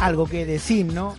[0.00, 1.16] Algo que decir, ¿no?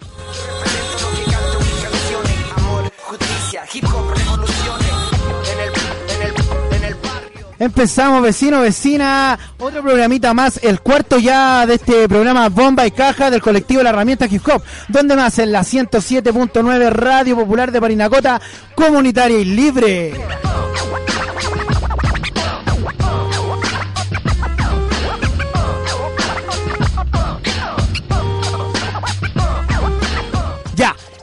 [7.59, 13.29] Empezamos, vecino, vecina, otro programita más, el cuarto ya de este programa Bomba y Caja
[13.29, 18.39] del colectivo La Herramienta Hip Hop, donde más en la 107.9 Radio Popular de Parinacota,
[18.75, 20.13] comunitaria y libre.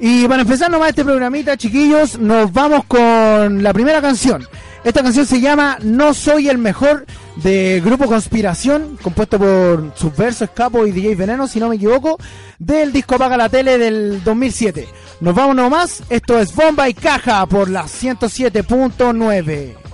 [0.00, 4.46] Y para empezar nomás este programita, chiquillos, nos vamos con la primera canción.
[4.84, 10.86] Esta canción se llama No Soy el Mejor de Grupo Conspiración, compuesto por Subverso, Escapo
[10.86, 12.18] y DJ Veneno, si no me equivoco,
[12.58, 14.86] del disco Apaga la Tele del 2007.
[15.20, 19.85] Nos vamos nomás, esto es Bomba y Caja por la 107.9.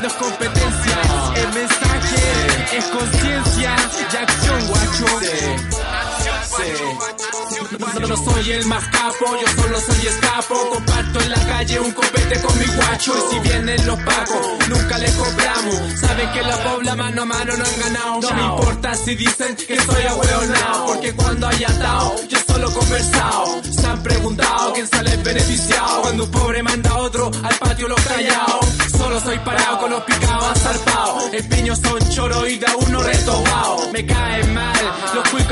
[0.00, 0.98] no es competencia,
[1.34, 3.76] el mensaje es conciencia
[4.12, 5.06] y acción, guacho.
[7.78, 10.54] No, no soy el más capo, yo solo soy escapo.
[10.70, 13.14] Comparto en la calle un copete con mi guacho.
[13.16, 16.00] Y si vienen los pacos, nunca les cobramos.
[16.00, 18.20] Saben que la pobla mano a mano no han ganado.
[18.20, 20.86] No me importa si dicen que soy ahueonao.
[20.86, 23.62] Porque cuando hay atado, yo solo conversado.
[23.62, 26.02] Se han preguntado quién sale beneficiado.
[26.02, 28.66] Cuando un pobre manda a otro al patio los callados.
[28.96, 31.32] Solo soy parado con los picados zarpados.
[31.32, 33.92] Espiños son choro y da uno retobado.
[33.92, 35.48] Me caen mal, los cuicos.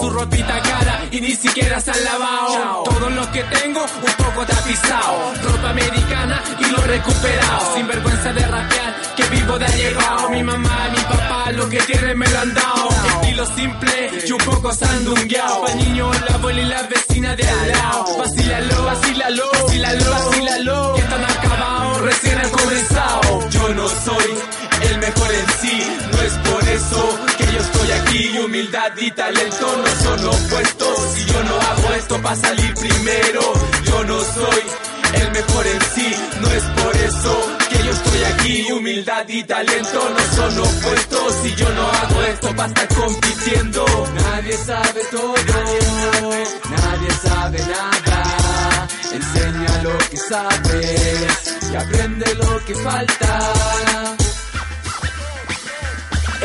[0.00, 2.82] Su ropita cara y ni siquiera se han lavado.
[2.84, 5.34] Todos los que tengo, un poco tapizado.
[5.42, 7.74] Ropa americana y lo recuperado.
[7.76, 10.30] Sin vergüenza de rapear, que vivo de allegado.
[10.30, 12.88] Mi mamá, mi papá, lo que tienen me lo han dado.
[13.20, 15.62] Estilo simple y un poco sandungueado.
[15.62, 18.18] Pa' niño, la abuela y la vecina de al lado.
[18.18, 20.94] Vacílalo, vacílalo, vacílalo, vacílalo.
[20.94, 23.48] Que están acabados, recién han comenzado.
[23.50, 24.28] Yo no soy
[24.90, 28.38] el mejor en sí, no es por eso que yo estoy aquí.
[28.38, 30.98] Humildad y talento no son opuestos.
[31.14, 33.52] Si yo no hago esto para salir primero,
[33.84, 34.62] yo no soy
[35.14, 38.72] el mejor en sí, no es por eso yo estoy aquí.
[38.72, 41.34] Humildad y talento no son opuestos.
[41.42, 43.84] Si yo no hago esto para estar compitiendo,
[44.14, 45.34] nadie sabe todo,
[46.70, 48.88] nadie sabe nada.
[49.12, 54.21] Enseña lo que sabes y aprende lo que falta.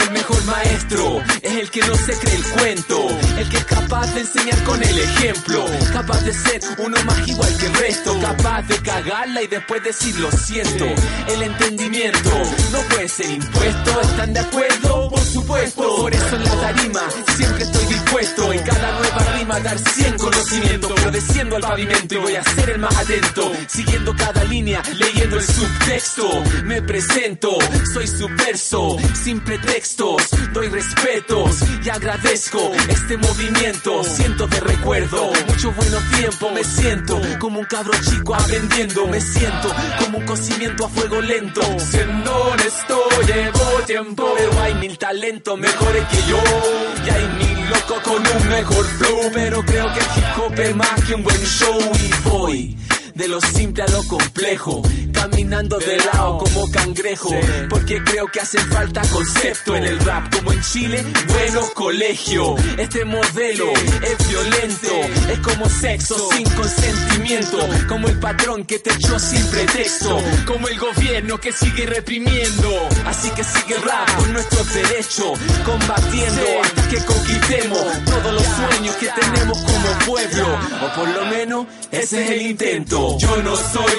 [0.08, 3.08] El mejor maestro es el que no se cree el cuento,
[3.38, 7.58] el que es capaz de enseñar con el ejemplo, capaz de ser uno más igual
[7.58, 10.86] que el resto, capaz de cagarla y después decir lo siento.
[11.28, 12.32] El entendimiento
[12.72, 15.10] no puede ser impuesto, ¿están de acuerdo?
[15.10, 17.02] Por supuesto, por eso en la tarima
[17.36, 17.87] siempre estoy
[18.20, 22.72] en cada nueva rima dar 100 conocimientos, pero desciendo al pavimento y voy a ser
[22.72, 26.44] el más atento, siguiendo cada línea, leyendo el subtexto.
[26.64, 27.56] Me presento,
[27.94, 34.04] soy subverso, sin pretextos, doy respetos y agradezco este movimiento.
[34.04, 39.72] Siento de recuerdo, mucho bueno tiempo, me siento como un cabro chico aprendiendo, me siento
[40.00, 41.62] como un cocimiento a fuego lento.
[41.78, 46.42] Siendo honesto, llevo tiempo, pero hay mil talentos mejores que yo,
[47.06, 51.16] y hay mil locos con un mejor flow, pero creo que el hip más que
[51.16, 52.78] un buen show y voy.
[53.18, 57.32] De lo simple a lo complejo, caminando de lado como cangrejo,
[57.68, 59.76] porque creo que hace falta concepto.
[59.76, 62.56] En el rap, como en Chile, bueno colegio.
[62.78, 64.94] Este modelo es violento,
[65.32, 67.58] es como sexo sin consentimiento,
[67.90, 72.88] como el patrón que te echó sin pretexto, como el gobierno que sigue reprimiendo.
[73.08, 78.96] Así que sigue el rap con nuestros derechos, combatiendo hasta que conquistemos todos los sueños
[78.98, 83.07] que tenemos como pueblo, o por lo menos ese es el intento.
[83.20, 83.98] Yo no soy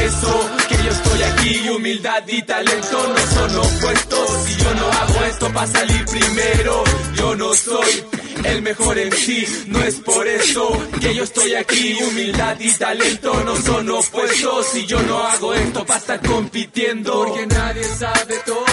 [0.00, 1.68] eso que yo estoy aquí.
[1.68, 4.30] Humildad y talento no son opuestos.
[4.44, 6.84] Si yo no hago esto para salir primero,
[7.14, 8.04] yo no soy
[8.44, 9.46] el mejor en sí.
[9.66, 11.96] No es por eso que yo estoy aquí.
[12.02, 14.66] Humildad y talento no son opuestos.
[14.72, 18.64] Si yo no hago esto para estar compitiendo, porque nadie sabe todo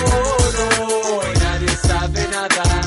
[1.34, 2.82] y nadie sabe nada.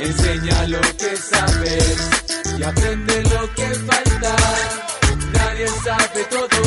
[0.00, 4.36] Enseña lo que sabes y aprende lo que falta.
[5.32, 6.60] Nadie sabe todo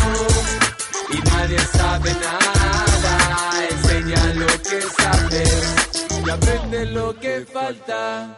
[1.09, 3.67] y nadie sabe nada.
[3.69, 8.37] Enseña lo que sabes y aprende lo que falta.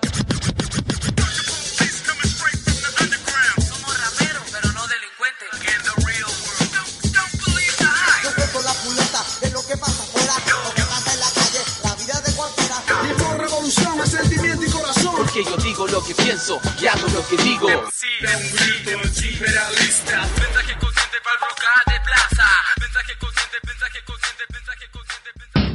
[15.38, 17.68] Porque yo digo lo que pienso y hago lo que digo.
[17.68, 20.26] Bendito imperialista.
[20.40, 22.48] Mensaje consciente para el roca de plaza.
[22.82, 25.68] Mensaje consciente, mensaje consciente, mensaje consciente, mensaje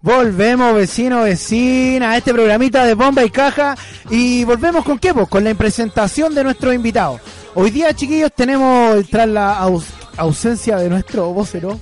[0.00, 3.76] Volvemos, vecino, vecina, a este programita de bomba y caja.
[4.08, 5.28] Y volvemos con qué, pues?
[5.28, 7.20] Con la presentación de nuestros invitados.
[7.56, 11.78] Hoy día, chiquillos, tenemos, tras la aus- ausencia de nuestro vocero,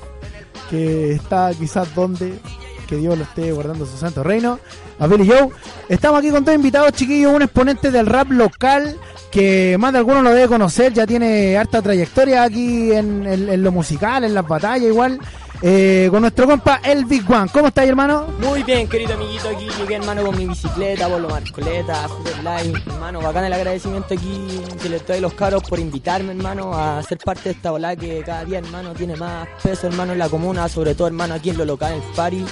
[0.68, 2.38] que está quizás donde,
[2.86, 4.58] que Dios lo esté guardando su santo reino,
[4.98, 5.48] a Billy Joe.
[5.88, 8.98] Estamos aquí con dos invitados, chiquillos, un exponente del rap local,
[9.30, 14.24] que más de alguno lo debe conocer, ya tiene harta trayectoria aquí en lo musical,
[14.24, 15.18] en las batallas igual.
[15.64, 17.48] Eh, con nuestro compa El Big One.
[17.52, 18.26] ¿Cómo estás, hermano?
[18.40, 22.82] Muy bien, querido amiguito, aquí llegué hermano con mi bicicleta, por lo marcoleta, Super Live,
[22.84, 27.18] hermano, bacán el agradecimiento aquí que le doy los caros por invitarme, hermano, a ser
[27.18, 30.68] parte de esta ola que cada día, hermano, tiene más peso, hermano, en la comuna,
[30.68, 32.44] sobre todo, hermano, aquí en lo local, en party,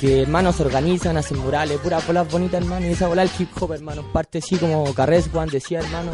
[0.00, 3.50] que, hermano, se organizan, hacen murales, puras bolas bonitas, hermano, y esa bola el hip
[3.60, 6.10] hop, hermano, parte así como Carres Juan decía, hermano,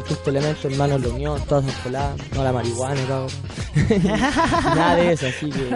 [0.00, 3.30] el quinto elemento, hermano, la unión, todas esas bolas, no la marihuana, cabrón.
[4.74, 5.70] Nada de eso, así que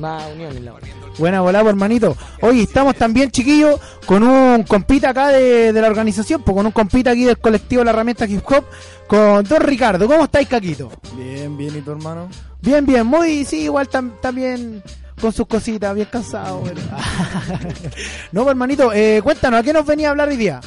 [0.00, 0.74] más unión en la.
[1.18, 2.16] Buena volada, hermanito.
[2.40, 6.72] Oye, estamos también, chiquillos, con un compita acá de, de la organización, pues con un
[6.72, 8.64] compita aquí del colectivo La Herramienta Hip Hop,
[9.06, 10.06] con Don Ricardo.
[10.06, 10.90] ¿Cómo estáis, Caquito?
[11.16, 12.28] Bien, bien, ¿y tu hermano?
[12.62, 14.82] Bien, bien, muy, sí, igual tam- también
[15.20, 16.62] con sus cositas, bien cansado.
[16.64, 16.80] pero-
[18.32, 20.60] no, pues, hermanito, eh, cuéntanos, ¿a qué nos venía a hablar hoy día?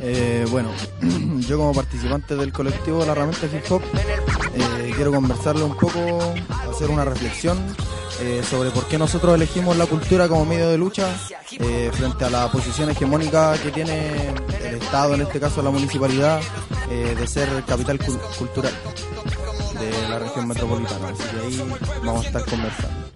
[0.00, 0.70] Eh, bueno,
[1.40, 3.82] yo como participante del colectivo La Herramienta Hip Hop
[4.54, 6.34] eh, quiero conversarle un poco,
[6.70, 7.58] hacer una reflexión
[8.50, 11.06] sobre por qué nosotros elegimos la cultura como medio de lucha
[11.92, 14.10] frente a la posición hegemónica que tiene
[14.64, 16.40] el Estado, en este caso la municipalidad,
[16.88, 18.72] de ser capital cul- cultural
[19.78, 21.08] de la región metropolitana.
[21.10, 23.07] Así que ahí vamos a estar conversando.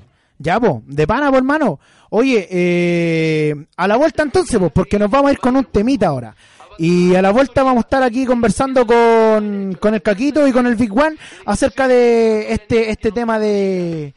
[0.43, 1.79] Ya, pues, de pana, pues, hermano.
[2.11, 6.09] Oye, eh, a la vuelta entonces, pues, porque nos vamos a ir con un temita
[6.09, 6.35] ahora.
[6.79, 10.67] Y a la vuelta vamos a estar aquí conversando con, con el Caquito y con
[10.67, 11.17] el Big One
[11.47, 14.15] acerca de este, este tema de,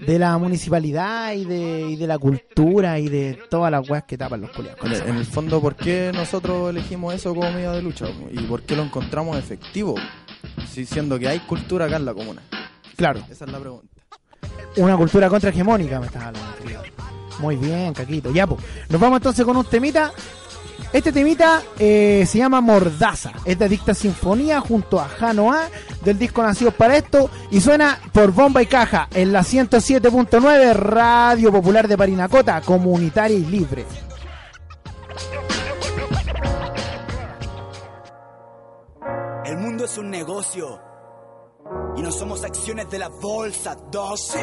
[0.00, 4.16] de la municipalidad y de, y de la cultura y de todas las weas que
[4.16, 4.80] tapan los culiados.
[5.06, 8.06] En el, fondo, ¿por qué nosotros elegimos eso como medio de lucha?
[8.30, 9.94] ¿Y por qué lo encontramos efectivo?
[10.68, 12.42] Sí, siendo que hay cultura acá en la comuna.
[12.96, 13.97] Claro, Esa es la pregunta.
[14.78, 16.58] Una cultura contrahegemónica me estás hablando.
[17.38, 18.30] Muy bien, Caquito.
[18.32, 20.12] Ya, pues, nos vamos entonces con un temita.
[20.92, 23.32] Este temita eh, se llama Mordaza.
[23.44, 25.68] Es de Dicta Sinfonía junto a Jano A
[26.04, 31.52] del disco Nacidos para esto y suena por bomba y caja en la 107.9 Radio
[31.52, 33.84] Popular de Parinacota, comunitaria y libre.
[39.44, 40.87] El mundo es un negocio
[41.96, 44.38] y no somos acciones de la bolsa 12.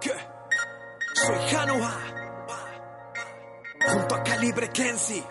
[0.00, 0.12] ¿Qué?
[1.14, 2.12] Soy Hanoa
[3.86, 5.24] junto a Calibre Kenzie,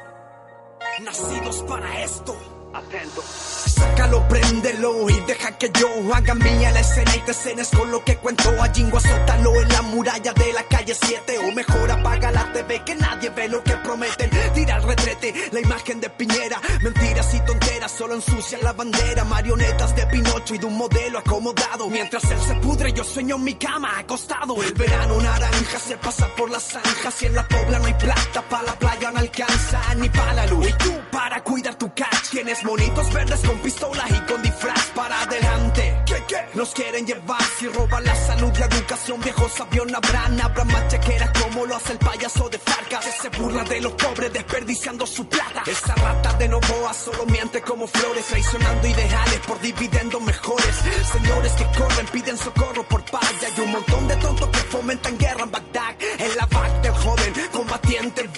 [1.04, 2.36] nacidos para esto.
[2.74, 3.22] Atento.
[3.22, 8.04] Sácalo, préndelo y deja que yo haga mía la escena y te escenes con lo
[8.04, 8.50] que cuento.
[8.62, 12.82] A Jingo azótalo en la muralla de la calle 7 o mejor apaga la TV
[12.86, 14.30] que nadie ve lo que prometen.
[14.54, 16.62] Tira al retrete la imagen de Piñera.
[16.82, 19.26] Mentiras y tonteras solo ensucian la bandera.
[19.26, 21.90] Marionetas de Pinocho y de un modelo acomodado.
[21.90, 24.62] Mientras él se pudre, yo sueño en mi cama acostado.
[24.64, 28.42] El verano naranja se pasa por las zanjas y en la pobla no hay plata.
[28.50, 30.70] Pa' la playa no alcanza ni pa' la luz.
[30.70, 35.22] Y tú para cuidar tu catch tienes monitos verdes con pistolas y con disfraz para
[35.22, 36.04] adelante.
[36.06, 36.38] ¿Qué, qué?
[36.54, 39.22] Nos quieren llevar si roban la salud, la educación.
[39.22, 43.06] Viejos avión habrán, habrá más chequeras como lo hace el payaso de Farcas.
[43.06, 45.64] Que se burla de los pobres desperdiciando su plata.
[45.66, 50.76] Esa rata de Novoa solo miente como flores, traicionando ideales por dividendos mejores.
[51.12, 53.34] Señores que corren, piden socorro por paz.
[53.42, 55.96] Y hay un montón de tontos que fomentan guerra en Bagdad.
[56.20, 58.30] En la back del joven, combatiente el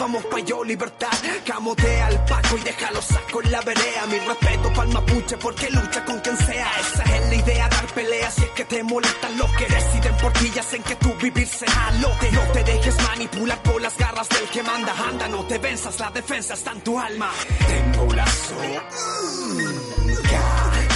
[0.00, 0.30] va.
[0.30, 1.08] Coraje libertad.
[1.46, 4.06] Camotea al Paco y déjalo saco en la vereda.
[4.08, 6.70] Mi respeto pa'l mapuche porque lucha con quien sea.
[6.80, 10.32] Esa es la idea, dar peleas si es que te molestan los que deciden por
[10.32, 12.32] ti y hacen que tu vivir sea lote.
[12.32, 14.94] No te dejes manipular por las garras del que manda.
[15.08, 17.30] Anda, no te venzas, la defensa está en tu alma.
[17.68, 18.56] Tengo un lazo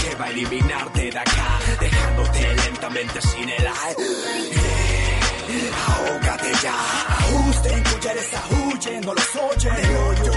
[0.03, 4.94] que va a eliminarte de acá, dejándote lentamente sin el aire.
[5.87, 6.75] Ahógate ya.
[7.19, 9.75] Ajusten, cuchares ahuyen, no los oyen.
[9.75, 10.33] El hoyo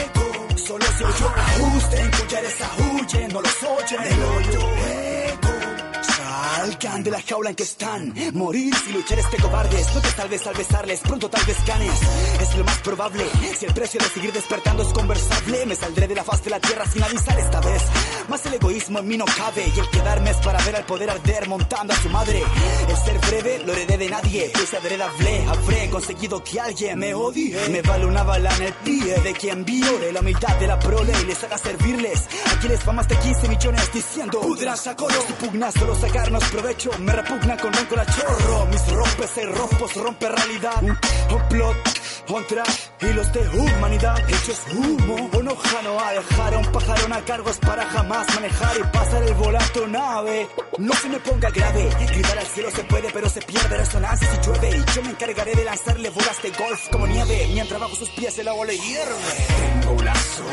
[0.00, 1.28] eco, solo se oyó.
[1.36, 4.02] Ajusten, cuchares ahuyen, no los oyen.
[4.02, 4.93] El hoyo eco.
[6.64, 8.14] Salgan de la jaula en que están.
[8.32, 9.94] Morir si luchar este cobardes.
[9.94, 11.92] No te salves al besarles, pronto tal vez ganes.
[12.40, 13.22] Es lo más probable.
[13.58, 16.60] Si el precio de seguir despertando es conversable, me saldré de la faz de la
[16.60, 17.82] tierra sin avisar esta vez.
[18.30, 19.70] Más el egoísmo en mí no cabe.
[19.76, 22.42] Y el quedarme es para ver al poder arder montando a su madre.
[22.88, 24.50] El ser breve lo heredé de nadie.
[24.54, 27.68] Pues hablé, habré conseguido que alguien me odie.
[27.68, 31.12] Me vale una bala en el pie de quien viole la humildad de la prole
[31.20, 32.22] y les haga servirles.
[32.56, 35.20] Aquí les va más de 15 millones diciendo: Pudras a coro.
[35.26, 36.53] Si pugnas solo sacarnos
[37.00, 38.66] me repugnan con rencor a chorro.
[38.66, 40.82] Mis rompes y rompos rompe realidad.
[40.82, 41.76] Un, un plot.
[42.26, 47.12] Un track y los de humanidad hechos humo Enoja no a dejar a un pajarón
[47.12, 51.50] a cargos para jamás manejar y pasar el volante o nave No se me ponga
[51.50, 55.10] grave, gritar al cielo se puede pero se pierde resonancia si llueve Y yo me
[55.10, 58.78] encargaré de lanzarle bolas de golf como nieve Mientras bajo sus pies el agua le
[58.78, 59.14] hierve
[59.80, 60.44] Tengo un lazo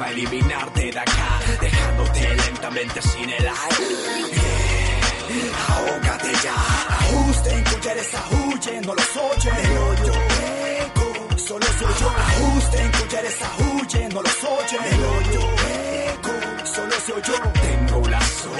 [0.00, 4.50] va a eliminarte de acá Dejándote lentamente sin el aire
[5.68, 6.54] Ahógate ya,
[6.88, 9.54] ajusten, cuchares ahuyen, no los oyen.
[9.54, 10.12] El hoyo
[10.82, 12.08] eco, solo se oyó.
[12.10, 14.84] Ajusten, cuchares ahuyen, no los oyen.
[14.92, 15.40] El hoyo
[16.08, 17.34] eco, solo se oyó.
[17.62, 18.50] Tengo un lazo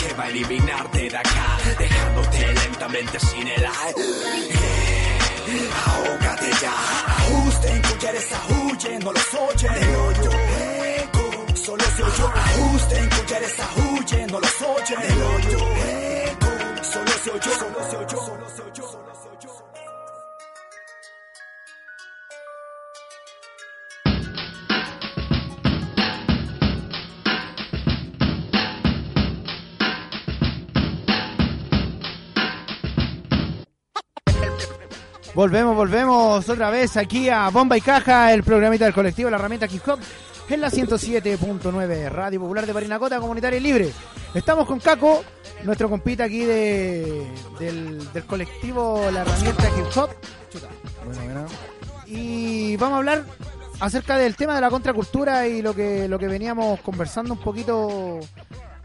[0.00, 4.87] que va a eliminarte de acá, dejándote lentamente sin el aire.
[5.50, 6.72] Ahógate ya,
[7.16, 9.72] ajusten, cuchares ahuyen, no los oyen.
[9.82, 10.30] El hoyo
[11.54, 12.26] solo se oyó.
[12.28, 15.00] Ajusten, cuchares ahuyen, no los oyen.
[15.02, 15.77] El hoyo
[35.38, 39.66] Volvemos, volvemos otra vez aquí a Bomba y Caja, el programita del colectivo La Herramienta
[39.66, 40.00] Hip Hop,
[40.48, 43.92] en la 107.9 Radio Popular de Parinacota, Comunitaria y Libre.
[44.34, 45.22] Estamos con Caco,
[45.62, 47.24] nuestro compita aquí de,
[47.60, 50.10] del, del colectivo La Herramienta Hip Hop.
[51.04, 51.46] Bueno, bueno.
[52.06, 53.24] Y vamos a hablar
[53.78, 58.18] acerca del tema de la contracultura y lo que, lo que veníamos conversando un poquito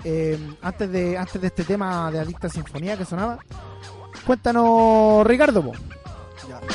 [0.04, 3.40] eh, antes, de, antes de este tema de Adicta Sinfonía que sonaba.
[4.24, 5.64] Cuéntanos, Ricardo.
[5.64, 6.03] po.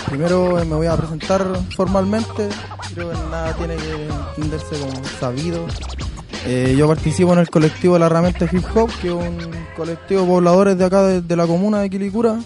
[0.06, 2.48] Primero me voy a presentar formalmente.
[2.94, 5.66] Creo que nada tiene que entenderse como sabido.
[6.46, 9.36] Eh, yo participo en el colectivo La Herramienta Hip Hop, que es un
[9.76, 12.38] colectivo de pobladores de acá de, de la comuna de Quilicura.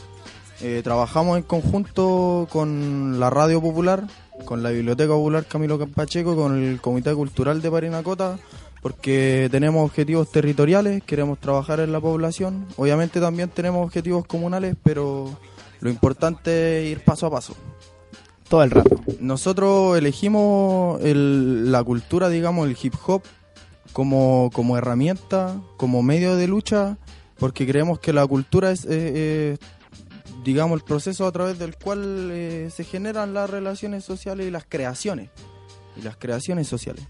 [0.61, 4.05] Eh, trabajamos en conjunto con la Radio Popular,
[4.45, 8.39] con la Biblioteca Popular Camilo Pacheco, con el Comité Cultural de Parinacota,
[8.81, 12.67] porque tenemos objetivos territoriales, queremos trabajar en la población.
[12.77, 15.37] Obviamente también tenemos objetivos comunales, pero
[15.83, 17.55] lo importante es ir paso a paso.
[18.49, 19.01] Todo el rato.
[19.21, 23.23] Nosotros elegimos el- la cultura, digamos, el hip hop
[23.93, 26.97] como, como herramienta, como medio de lucha,
[27.39, 29.57] porque creemos que la cultura es, eh, eh,
[30.45, 34.65] digamos, el proceso a través del cual eh, se generan las relaciones sociales y las
[34.69, 35.31] creaciones.
[35.97, 37.05] Y las creaciones sociales.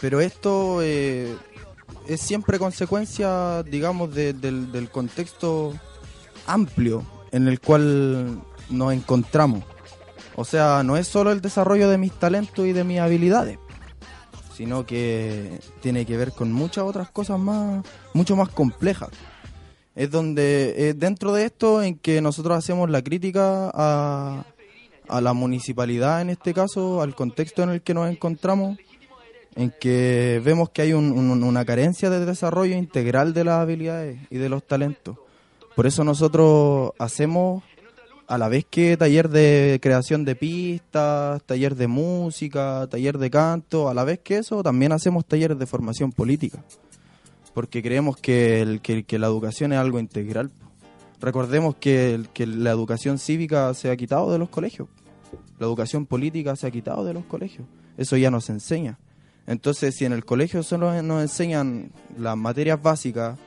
[0.00, 1.34] Pero esto eh,
[2.08, 5.72] es siempre consecuencia, digamos, de- del, del contexto
[6.46, 7.04] amplio
[7.34, 9.64] en el cual nos encontramos.
[10.36, 13.58] O sea, no es solo el desarrollo de mis talentos y de mis habilidades,
[14.56, 19.10] sino que tiene que ver con muchas otras cosas más, mucho más complejas.
[19.94, 24.44] Es donde, es dentro de esto en que nosotros hacemos la crítica a,
[25.08, 28.76] a la municipalidad, en este caso, al contexto en el que nos encontramos,
[29.54, 34.18] en que vemos que hay un- un- una carencia de desarrollo integral de las habilidades
[34.30, 35.16] y de los talentos.
[35.74, 37.62] Por eso nosotros hacemos
[38.26, 43.88] a la vez que taller de creación de pistas, taller de música, taller de canto,
[43.88, 46.62] a la vez que eso también hacemos talleres de formación política.
[47.52, 50.50] Porque creemos que, el- que- la educación es algo integral.
[51.20, 54.88] Recordemos que, que la educación cívica se ha quitado de los colegios.
[55.58, 57.66] La educación política se ha quitado de los colegios.
[57.96, 58.98] Eso ya nos enseña.
[59.46, 63.38] Entonces, si en el colegio solo nos enseñan las materias básicas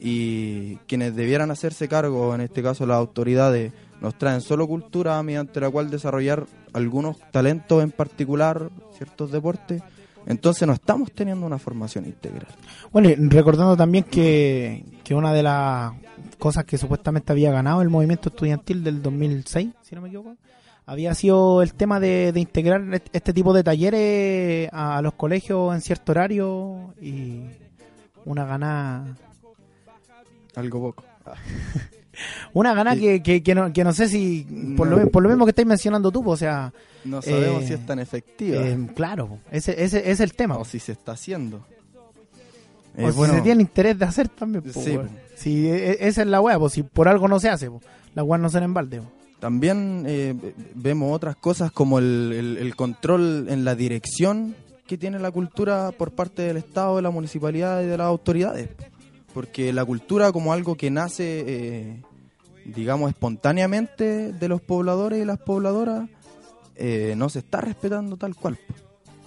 [0.00, 5.60] y quienes debieran hacerse cargo, en este caso las autoridades, nos traen solo cultura mediante
[5.60, 9.82] la cual desarrollar algunos talentos en particular, ciertos deportes.
[10.26, 12.46] Entonces no estamos teniendo una formación integral.
[12.92, 15.92] Bueno, y recordando también que, que una de las
[16.38, 20.36] cosas que supuestamente había ganado el movimiento estudiantil del 2006, si no me equivoco,
[20.86, 25.74] había sido el tema de, de integrar est- este tipo de talleres a los colegios
[25.74, 27.42] en cierto horario y
[28.24, 29.16] una ganada
[30.56, 31.04] Algo poco.
[32.52, 33.02] una ganada Sí.
[33.02, 34.96] que, que, que no, que no sé si por, No.
[34.96, 36.72] lo, por lo mismo que estáis mencionando tú, po, o sea,
[37.04, 40.56] No sabemos Eh, si es tan efectiva eh, claro, po, ese, ese, es el tema.
[40.58, 41.58] o si se está haciendo.
[42.98, 44.64] O Eh, si bueno, se tiene interés de hacer también.
[44.74, 44.98] Sí.
[45.36, 47.70] Si e- e- esa es la weá, si por algo no se hace,
[48.14, 49.00] la weá no se en balde.
[49.38, 50.34] También eh,
[50.74, 54.54] vemos otras cosas como el, el- el control en la dirección
[54.86, 58.68] que tiene la cultura por parte del Estado, de la municipalidad y de las autoridades.
[59.34, 62.02] Porque la cultura como algo que nace, eh,
[62.64, 66.08] digamos, espontáneamente de los pobladores y las pobladoras,
[66.76, 68.58] eh, no se está respetando tal cual.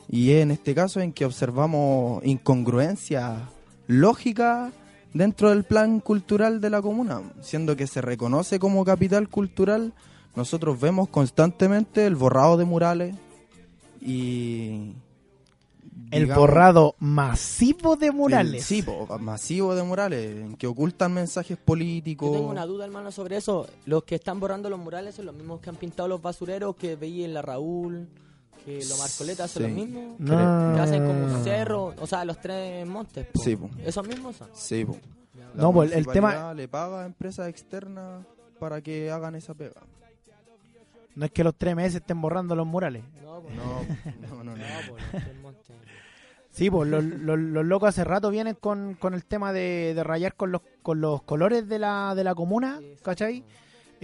[0.10, 3.41] Y es en este caso en que observamos incongruencias
[3.88, 4.74] lógicas
[5.13, 9.93] dentro del plan cultural de la comuna, siendo que se reconoce como capital cultural,
[10.36, 13.15] nosotros vemos constantemente el borrado de murales
[14.01, 14.93] y
[16.13, 18.63] El digamos, borrado masivo de murales.
[18.65, 22.29] sí, po, masivo de murales en que ocultan mensajes políticos.
[22.32, 23.67] Yo tengo una duda, hermano, sobre eso.
[23.86, 26.96] Los que están borrando los murales son los mismos que han pintado los basureros que
[26.96, 28.08] veía en la Raúl,
[28.65, 29.70] que los Marcoletas son Sí.
[29.70, 30.20] los mismos.
[30.20, 33.25] No, Que hacen como un cerro, o sea, los tres montes.
[33.27, 33.39] po.
[33.41, 33.70] Sí, po.
[33.86, 34.50] ¿Esos mismos son?
[34.53, 34.98] Sí, po.
[35.55, 38.25] La No, pues, el tema- le paga a empresas externas
[38.60, 39.82] para que hagan esa pega.
[41.15, 43.03] No es que los tres meses estén borrando los murales.
[43.24, 43.63] No, pues, No,
[44.38, 44.43] no, no.
[44.43, 44.55] no.
[44.55, 45.75] no, pues, los tres montes.
[46.53, 50.03] Sí, pues los, los- los locos hace rato vienen con, con el tema de, de
[50.03, 53.43] rayar con los, con los colores de la, de la comuna, ¿cachai?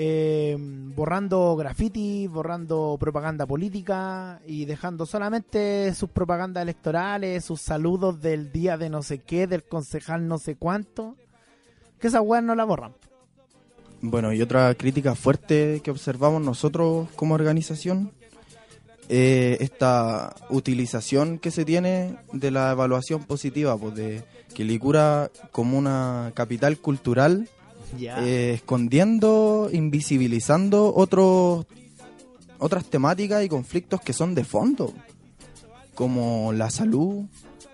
[0.01, 8.51] Eh, borrando graffiti, borrando propaganda política y dejando solamente sus propagandas electorales, sus saludos del
[8.51, 11.15] día de no sé qué, del concejal no sé cuánto.
[11.99, 12.93] Que esas weas no la borran.
[14.01, 18.13] Bueno, y otra crítica fuerte que observamos nosotros como organización,
[19.11, 25.79] eh, esta utilización que se tiene de la evaluación positiva, pues de que Licura como
[25.79, 27.49] una capital cultural,
[27.99, 31.65] eh, escondiendo, invisibilizando otros
[32.59, 34.93] otras temáticas y conflictos que son de fondo,
[35.95, 37.25] como la salud,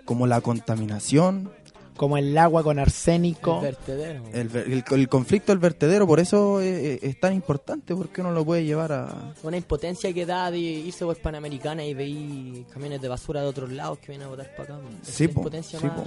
[0.06, 1.50] como la contaminación,
[1.96, 3.56] Como el agua con arsénico.
[3.56, 4.22] El vertedero.
[4.32, 8.44] el, el- el conflicto del vertedero, por eso es, es tan importante, porque uno lo
[8.44, 9.34] puede llevar a...
[9.42, 13.72] Una impotencia que da de irse por Panamericana y veí camiones de basura de otros
[13.72, 14.84] lados que vienen a botar para acá.
[15.02, 16.04] Es Sí, po, impotencia sí, más- po.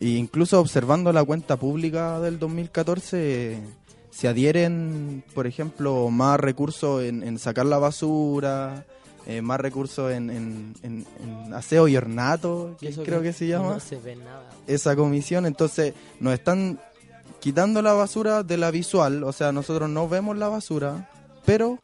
[0.00, 3.58] E incluso observando la cuenta pública del 2014, eh,
[4.10, 8.84] se adhieren, por ejemplo, más recursos en, en sacar la basura,
[9.28, 13.32] eh, más recursos en, en- en- en aseo y ornato, Y que eso creo que
[13.32, 13.74] se llama.
[13.74, 14.48] No se ve nada.
[14.66, 16.80] esa comisión, entonces nos están
[17.38, 21.08] quitando la basura de la visual, o sea, nosotros no vemos la basura,
[21.44, 21.78] pero...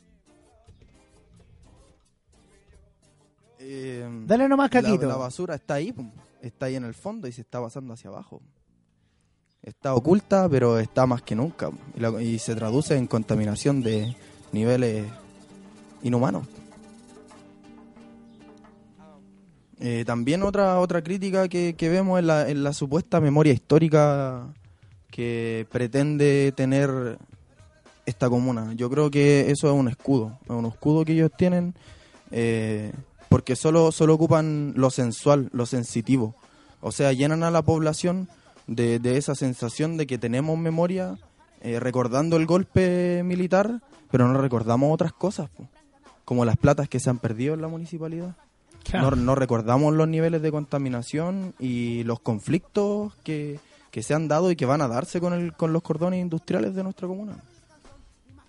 [3.58, 5.06] eh, Dale nomás, la, Caquito.
[5.06, 5.94] la basura está ahí,
[6.42, 8.40] está ahí en el fondo y se está pasando hacia abajo.
[9.62, 14.14] Está oculta, pero está más que nunca, y, la- y se traduce en contaminación de
[14.52, 15.06] niveles
[16.02, 16.46] inhumanos.
[19.86, 24.46] Eh, también otra otra crítica que, que vemos en la, la supuesta memoria histórica
[25.10, 27.18] que pretende tener
[28.06, 28.72] esta comuna.
[28.76, 31.74] Yo creo que eso es un escudo, es un escudo que ellos tienen
[32.30, 32.94] eh,
[33.28, 36.34] porque solo, solo ocupan lo sensual, lo sensitivo.
[36.80, 38.30] O sea, llenan a la población
[38.66, 41.18] de, de esa sensación de que tenemos memoria
[41.60, 45.50] eh, recordando el golpe militar, pero no recordamos otras cosas,
[46.24, 48.34] como las platas que se han perdido en la municipalidad.
[48.84, 49.16] Claro.
[49.16, 53.58] No, no recordamos los niveles de contaminación y los conflictos que,
[53.90, 56.74] que se han dado y que van a darse con, el, con los cordones industriales
[56.74, 57.36] de nuestra comuna.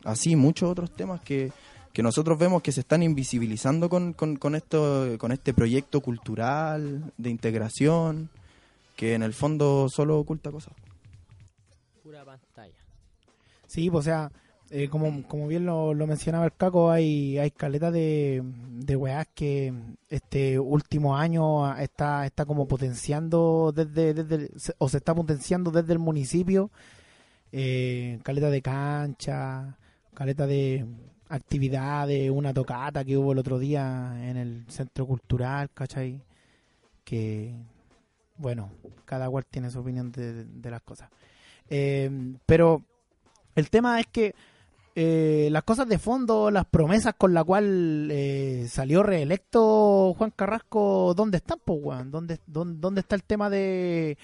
[0.04, 1.52] Así muchos otros temas que,
[1.94, 7.14] que nosotros vemos que se están invisibilizando con, con, con, esto, con este proyecto cultural
[7.18, 8.30] de integración
[8.96, 10.74] que en el fondo solo oculta cosas.
[12.04, 12.74] Pura pantalla.
[13.68, 14.32] Sí, pues, o sea,
[14.78, 19.26] eh, como, como bien lo, lo mencionaba el Caco, hay, hay caleta de, de weás
[19.34, 19.74] que
[20.10, 25.94] este último año está, está como potenciando desde, desde el- o se está potenciando desde
[25.94, 26.72] el municipio,
[27.52, 29.78] eh, caleta de cancha,
[30.14, 30.86] caleta de
[31.30, 36.22] actividades, una tocata que hubo el otro día en el centro cultural, ¿cachai?
[37.06, 37.56] Que,
[38.38, 38.72] bueno,
[39.06, 41.10] cada cual tiene su opinión de, de las cosas.
[41.70, 42.10] Eh,
[42.46, 42.84] pero
[43.56, 44.36] el tema es que
[44.96, 51.14] eh, las cosas de fondo, las promesas con la cual eh, salió reelecto Juan Carrasco,
[51.16, 52.12] ¿dónde están, pues, weón?
[52.12, 54.18] ¿Dónde, dónde, dónde está el tema de,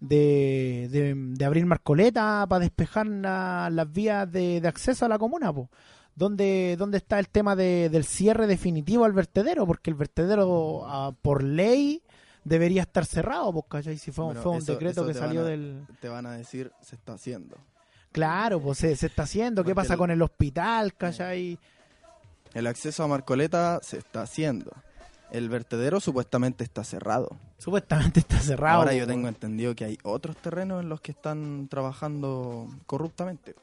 [0.00, 5.18] de, de, de abrir Marcoleta para despejar la- las vías de, de acceso a la
[5.18, 5.68] comuna, pues?
[6.14, 9.66] ¿Dónde, ¿Dónde está el tema de- del cierre definitivo al vertedero?
[9.66, 12.02] Porque el vertedero, ah, por ley,
[12.44, 13.98] debería estar cerrado, pues, ¿cachai?
[13.98, 15.86] Si fue, Bueno, fue un decreto que salió a- del...
[16.00, 17.56] Te van a decir, se está haciendo.
[18.12, 19.64] Claro, pues se, se está haciendo.
[19.64, 21.58] ¿Qué pasa el- con el hospital, cachai?
[22.54, 24.72] El acceso a Marcoleta se está haciendo.
[25.30, 27.36] El vertedero supuestamente está cerrado.
[27.58, 28.78] Supuestamente está cerrado.
[28.78, 33.54] Ahora yo pues, tengo entendido que hay otros terrenos en los que están trabajando corruptamente.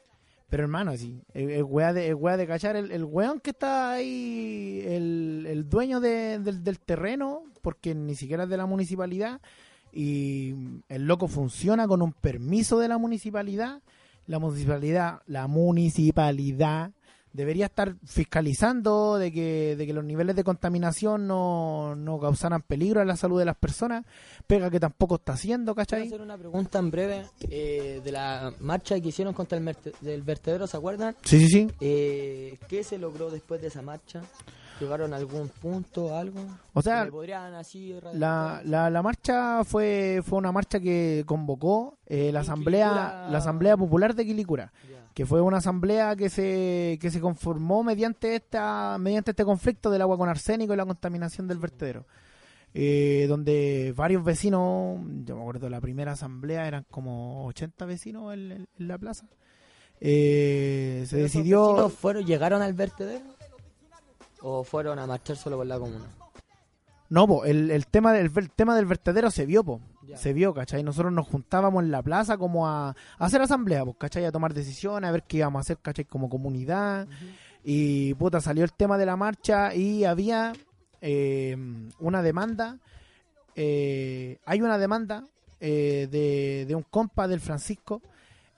[0.48, 3.50] Pero hermano, sí, el, el weá de, el weá de cachar, el, el weón que
[3.50, 8.66] está ahí, el, el dueño de- del, del terreno, porque ni siquiera es de la
[8.66, 9.40] municipalidad,
[9.92, 10.54] y
[10.88, 13.80] el loco funciona con un permiso de la municipalidad,
[14.26, 16.92] la municipalidad, la municipalidad
[17.36, 23.02] debería estar fiscalizando de que, de que los niveles de contaminación no, no causaran peligro
[23.02, 24.06] a la salud de las personas,
[24.46, 26.06] pega que tampoco está haciendo, ¿cachai?
[26.06, 30.66] hacer una pregunta en breve eh, de la marcha que hicieron contra el del vertedero,
[30.66, 31.14] ¿se acuerdan?
[31.22, 31.70] Sí, sí, sí.
[31.80, 34.22] Eh, ¿Qué se logró después de esa marcha?
[34.80, 36.40] ¿Llegaron a algún punto, algo?
[36.74, 41.96] O sea, ¿Me podrían así La, la, la marcha fue, fue una marcha que convocó
[42.06, 43.28] eh, la asamblea Quilicura.
[43.30, 44.72] la asamblea popular de Quilicura,
[45.14, 50.02] que fue una asamblea que se que se conformó mediante esta mediante este conflicto del
[50.02, 52.04] agua con arsénico y la contaminación del vertedero.
[52.78, 58.52] Eh, donde varios vecinos, yo me acuerdo la primera asamblea eran como 80 vecinos en,
[58.52, 59.26] en- en la plaza.
[60.00, 63.24] Eh, se ¿Pero esos decidió fueron, llegaron al vertedero?
[64.42, 66.06] ¿O fueron a marchar solo por la comuna?
[67.08, 69.80] No, po, el, el tema del el tema del vertedero se vio, po.
[70.14, 70.82] Se vio, ¿cachai?
[70.84, 74.24] Nosotros nos juntábamos en la plaza como a, a hacer asamblea, pues, ¿cachai?
[74.24, 76.04] A tomar decisiones, a ver qué íbamos a hacer, ¿cachai?
[76.04, 77.08] Como comunidad.
[77.64, 80.52] Y, puta, salió el tema de la marcha y había
[81.00, 81.56] eh,
[81.98, 82.78] una demanda.
[83.56, 85.24] eh, hay una demanda
[85.60, 88.02] eh, de, de un compa del Francisco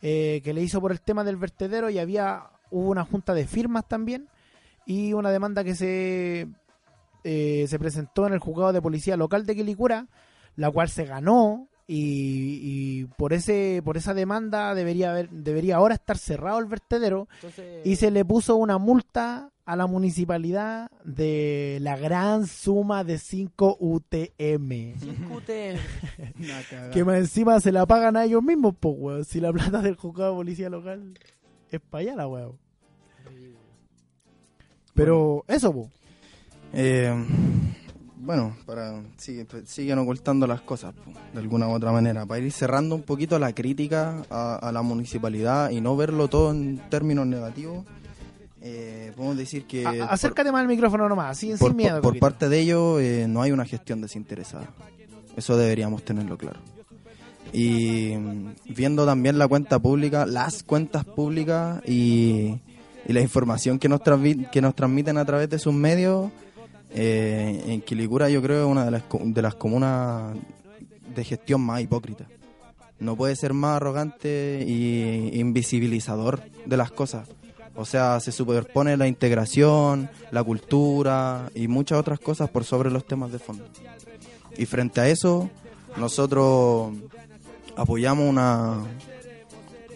[0.03, 3.47] eh, que le hizo por el tema del vertedero y había hubo una junta de
[3.47, 4.29] firmas también
[4.89, 6.49] y una demanda que se
[7.23, 10.07] eh, se presentó en el juzgado de policía local de Quilicura,
[10.57, 15.95] la cual se ganó y, y por ese por esa demanda debería haber debería ahora
[15.95, 21.77] estar cerrado el vertedero Entonces, y se le puso una multa a la municipalidad de
[21.83, 24.69] la gran suma de 5 UTM.
[24.99, 25.77] discute
[26.39, 26.91] Una cagada.
[26.91, 29.25] Que más encima se la pagan a ellos mismos, pues, weón.
[29.27, 31.19] Si la plata del juzgado de policía local
[31.71, 32.59] es para allá, la weón.
[34.99, 35.89] Pero eso, pues.
[36.75, 37.15] Eh,
[38.21, 39.01] bueno, para
[39.49, 42.27] pues, siguen ocultando las cosas po, de alguna u otra manera.
[42.27, 46.51] Para ir cerrando un poquito la crítica a, a la municipalidad y no verlo todo
[46.51, 47.85] en términos negativos,
[48.61, 52.03] eh, podemos decir que A- por- acércate más al micrófono nomás, sin, por, sin miedo.
[52.03, 54.69] por- parte de ellos eh, no hay una gestión desinteresada.
[55.37, 56.59] Eso deberíamos tenerlo claro.
[57.53, 62.59] Y mm, viendo también la cuenta pública, las cuentas públicas y,
[63.09, 64.01] y la información que nos,
[64.53, 66.31] que nos transmiten a través de sus medios,
[66.91, 70.37] eh, en Quilicura yo creo es una de las, de las comunas
[71.15, 72.27] de gestión más hipócrita.
[73.01, 77.29] No puede ser más arrogante y invisibilizador de las cosas.
[77.77, 83.07] O sea, se superpone la integración, la cultura y muchas otras cosas por sobre los
[83.07, 83.65] temas de fondo.
[84.57, 85.49] Y frente a eso,
[85.97, 86.93] nosotros
[87.77, 88.89] apoyamos una, un-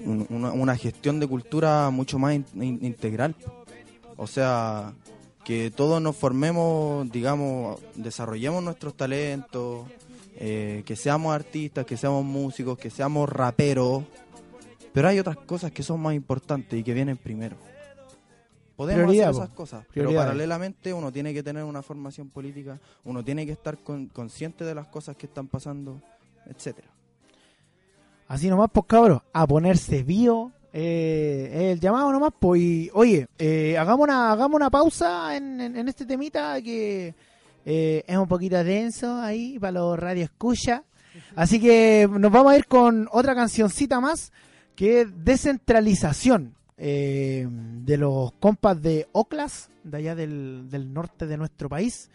[0.05, 3.35] una, una gestión de cultura mucho más in- in- integral.
[4.17, 4.93] O sea,
[5.45, 9.87] que todos nos formemos, digamos, desarrollemos nuestros talentos,
[10.37, 14.05] eh, que seamos artistas, que seamos músicos, que seamos raperos.
[14.93, 17.57] Pero hay otras cosas que son más importantes y que vienen primero.
[18.77, 23.23] Podemos Prioridad, hacer esas cosas, pero paralelamente uno tiene que tener una formación política, uno
[23.23, 26.01] tiene que estar con- consciente de las cosas que están pasando,
[26.47, 26.88] etcétera.
[28.33, 30.53] Así nomás, pues cabros, a ponerse bio.
[30.73, 32.88] Eh, el llamado nomás, pues.
[32.95, 37.14] oye, eh, hagamos, una, hagamos una pausa en, en- en este temita que
[37.66, 40.83] eh, es un poquito denso ahí para los radio escucha.
[41.37, 44.33] Así que nos vamos a ir con otra cancioncita más
[44.75, 51.37] que es Descentralización eh, de los compas de Oclas, de allá del, del norte de
[51.37, 52.09] nuestro país.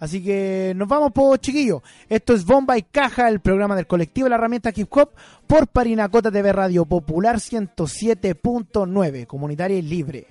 [0.00, 1.82] Así que nos vamos, po chiquillos.
[2.08, 5.10] Esto es Bomba y Caja, el programa del colectivo La Herramienta Hip Hop
[5.46, 10.26] por Parinacota TV Radio Popular 107.9, comunitaria y libre.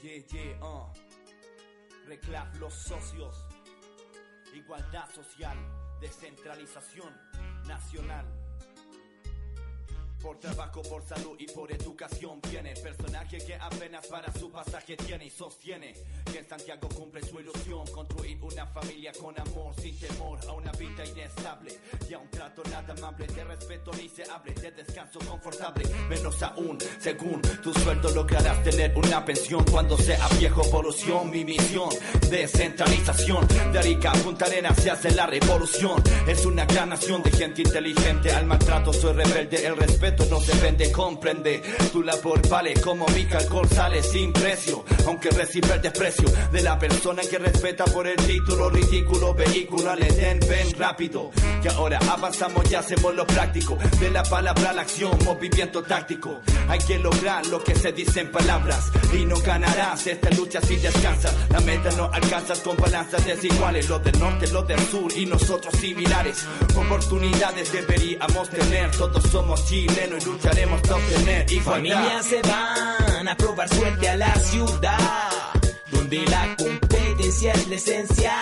[0.00, 0.86] Yeah, yeah, uh.
[2.60, 3.34] Los socios.
[4.54, 5.58] Igualdad social,
[6.00, 7.12] descentralización
[7.66, 8.45] nacional.
[10.26, 14.96] Por trabajo, por salud y por educación viene el personaje que apenas para su pasaje
[14.96, 15.94] tiene y sostiene
[16.32, 17.86] que en Santiago cumple su ilusión.
[17.92, 21.78] Construir una familia con amor sin temor a una vida inestable.
[22.10, 25.84] Y a un trato nada amable de respeto ni se hable de descanso confortable.
[26.08, 29.64] Menos aún según tu sueldo lograrás tener una pensión.
[29.70, 31.90] Cuando sea viejo polución mi misión
[32.28, 33.46] descentralización.
[33.72, 36.02] De Arica a Punta se hace la revolución.
[36.26, 40.56] Es una gran nación de gente inteligente al maltrato soy rebelde el respeto no se
[40.58, 41.62] vende comprende.
[41.92, 44.84] Tu labor vale como mi alcohol sale sin precio.
[45.06, 50.10] Aunque recibe el desprecio de la persona que respeta por el título ridículo vehículo le
[50.12, 51.30] den ven rápido.
[51.62, 53.76] Que ahora avanzamos y hacemos lo práctico.
[54.00, 56.40] De la palabra a la acción movimiento táctico.
[56.68, 58.90] Hay que lograr lo que se dice en palabras.
[59.12, 61.34] Y no ganarás esta lucha si descansas.
[61.50, 63.88] La meta no alcanzas con balanzas desiguales.
[63.88, 66.46] Los del norte los del sur y nosotros similares.
[66.74, 68.90] Oportunidades deberíamos tener.
[68.92, 69.60] Todos somos
[69.96, 71.72] chilenos y lucharemos para obtener igualdad.
[71.72, 75.52] Familias se van a probar suerte a la ciudad,
[75.90, 76.56] donde la
[77.16, 78.32] competencia es la esencia.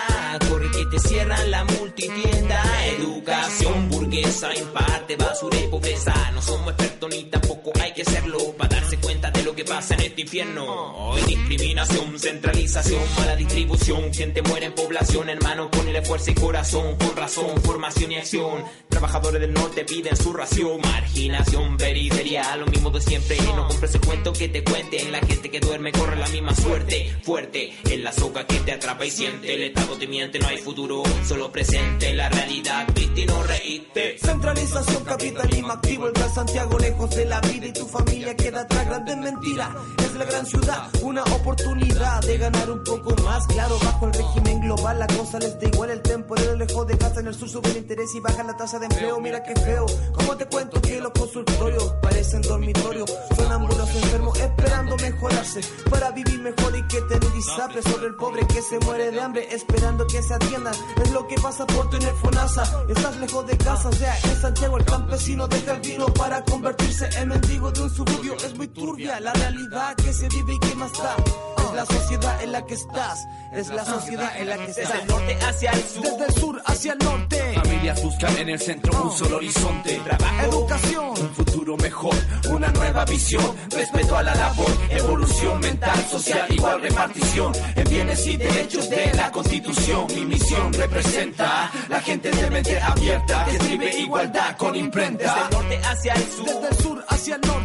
[0.49, 2.63] Corre que te cierran la multitienda.
[2.97, 6.13] Educación burguesa imparte basura y pobreza.
[6.33, 9.93] No somos expertos ni tampoco hay que serlo para darse cuenta de lo que pasa
[9.95, 10.65] en este infierno.
[11.09, 14.13] Hoy discriminación, centralización, mala distribución.
[14.13, 16.97] Gente muere en población, hermano, ponle fuerza y corazón.
[16.97, 18.63] Con razón, formación y acción.
[18.89, 20.81] Trabajadores del norte piden su ración.
[20.81, 23.37] Marginación, periferia, lo mismo de siempre.
[23.55, 25.11] No compres el cuento que te cuenten.
[25.11, 25.44] La gente
[25.85, 27.15] duerme corre la misma suerte.
[27.23, 29.53] Fuerte, en la soga que te atrapa y siente.
[29.53, 32.13] El estado te miente, no hay futuro, solo presente.
[32.13, 34.17] La realidad, viste y no reíste.
[34.19, 38.85] Centralización, capitalismo activo, el Gran Santiago lejos de la vida y tu familia queda atrás,
[38.85, 39.75] grande mentira.
[39.99, 43.45] Es la gran ciudad, una oportunidad de ganar un poco más.
[43.47, 45.89] Claro, bajo el régimen global la cosa les da igual.
[45.91, 48.79] El temporero lejos de casa en el sur sube el interés y baja la tasa
[48.79, 49.19] de empleo.
[49.19, 53.11] Mira qué feo, como te cuento que los consultorios parecen dormitorios.
[53.35, 58.45] Son ambulos enfermos esperando mejorarse para vivir mejor y que tener disape sobre el pobre
[58.47, 60.73] que se muere de hambre esperando que se atiendan.
[61.03, 62.85] Es lo que pasa por tener FONASA.
[62.89, 67.29] Estás lejos de casa, o sea, en Santiago el campesino deja el para convertirse en
[67.29, 68.35] mendigo de un suburbio.
[68.35, 71.54] Es muy turbia la realidad que se vive y que más da.
[71.75, 74.87] Es la sociedad en la que estás, es la sociedad en la que estás.
[74.87, 76.03] Desde el norte hacia el sur.
[76.03, 77.53] Desde el sur hacia el norte.
[77.53, 79.99] Familias buscan en el centro un solo horizonte.
[80.05, 81.05] Trabajo, Educación.
[81.09, 82.15] Un futuro mejor,
[82.49, 88.37] una nueva visión, respeto a la labor, evolución mental, social, igual repartición, en bienes y
[88.37, 90.07] derechos de la constitución.
[90.15, 95.49] Mi misión representa la gente de mente abierta, que escribe igualdad con desde el imprenta.
[95.51, 96.45] norte hacia el sur.
[96.45, 97.64] Desde el sur hacia el norte.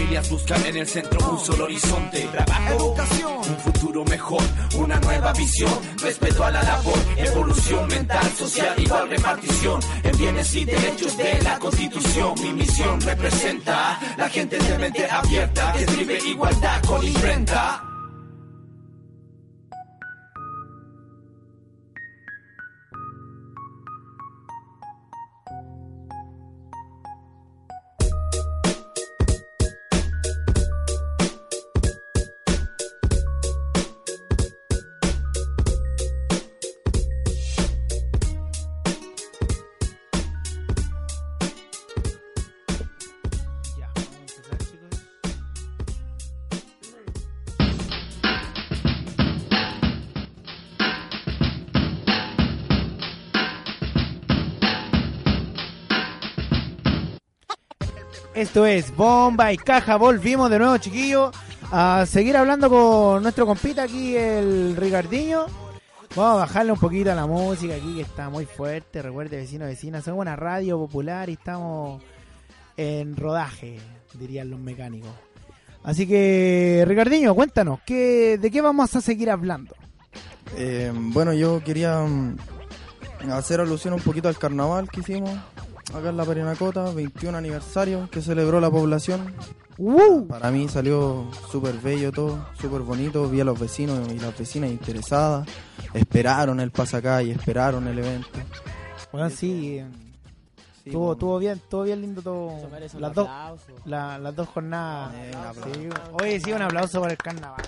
[0.00, 2.20] Familias buscan en el centro un solo horizonte.
[2.32, 3.32] Trabajo, Educación.
[3.36, 4.42] Un futuro mejor,
[4.78, 5.70] una nueva visión,
[6.02, 11.58] respeto a la labor, evolución mental, social, igual repartición, en bienes y derechos de la
[11.58, 12.32] constitución.
[12.40, 17.89] Mi misión representa la gente de mente abierta, que escribe igualdad con imprenta.
[58.40, 59.96] Esto es Bomba y Caja.
[59.96, 61.30] Volvimos de nuevo, chiquillos,
[61.70, 65.44] a seguir hablando con nuestro compita aquí, el Ricardinho.
[66.16, 69.02] Vamos a bajarle un poquito a la música aquí, que está muy fuerte.
[69.02, 72.02] Recuerde, vecinos, vecinas, somos una radio popular y estamos
[72.78, 73.78] en rodaje,
[74.14, 75.12] dirían los mecánicos.
[75.84, 79.76] Así que, Ricardinho, cuéntanos, ¿qué, ¿de qué vamos a seguir hablando?
[80.56, 82.38] Eh, bueno, yo quería mm,
[83.32, 85.38] hacer alusión un poquito al carnaval que hicimos
[85.94, 89.34] acá en la Parinacota, 21 aniversario que celebró la población.
[89.78, 90.26] ¡Uh!
[90.26, 93.28] Para mí salió súper bello todo, súper bonito.
[93.28, 95.48] Vi a los vecinos y las vecinas interesadas.
[95.94, 98.28] Esperaron el pasacalle, esperaron el evento.
[99.12, 99.80] Bueno, sí,
[100.82, 101.12] Sí, estuvo, bueno.
[101.12, 102.52] estuvo bien, estuvo bien lindo todo.
[102.98, 103.28] Las dos,
[103.84, 105.12] la- las dos jornadas.
[105.14, 105.74] Eh, un aplauso.
[105.74, 105.88] Sí,
[106.22, 107.62] oye, sí, un aplauso por el carnaval.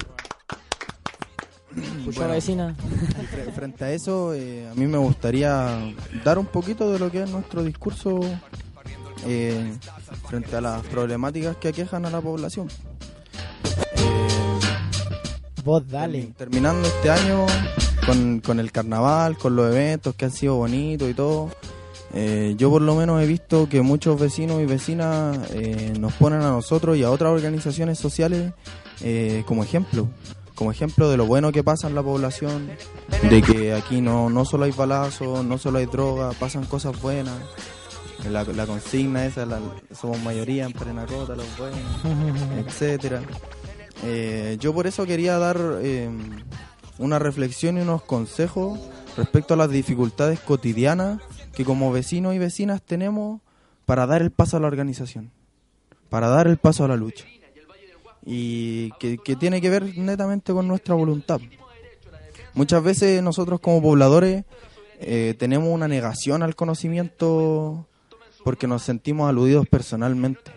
[2.14, 2.32] Bueno.
[2.32, 2.74] vecina.
[3.54, 5.78] Frente a eso, eh, a mí me gustaría
[6.24, 8.20] dar un poquito de lo que es nuestro discurso
[9.26, 9.72] eh,
[10.28, 12.68] frente a las problemáticas que aquejan a la población.
[13.96, 14.28] Eh,
[15.64, 16.32] Vos dale.
[16.36, 17.46] Terminando este año,
[18.06, 21.50] con, con el carnaval, con los eventos que han sido bonitos y todo.
[22.14, 26.42] Eh, yo por lo menos he visto que muchos vecinos y vecinas eh, nos ponen
[26.42, 28.52] a nosotros y a otras organizaciones sociales
[29.00, 30.08] eh, como ejemplo,
[30.62, 32.70] como ejemplo de lo bueno que pasa en la población,
[33.28, 37.34] de que aquí no, no solo hay balazos, no solo hay droga, pasan cosas buenas.
[38.30, 39.58] La, la consigna esa, la-
[39.92, 41.80] somos mayoría en Parenacota, los buenos,
[42.64, 43.22] etcétera.
[44.04, 46.08] Eh, yo por eso quería dar eh,
[46.98, 48.78] una reflexión y unos consejos
[49.16, 51.20] respecto a las dificultades cotidianas
[51.54, 53.40] que como vecinos y vecinas tenemos
[53.84, 55.32] para dar el paso a la organización,
[56.08, 57.24] para dar el paso a la lucha.
[58.24, 61.40] Y que, que tiene que ver netamente con nuestra voluntad.
[62.54, 64.44] Muchas veces nosotros como pobladores
[65.00, 67.86] eh, tenemos una negación al conocimiento
[68.44, 70.52] porque nos sentimos aludidos personalmente.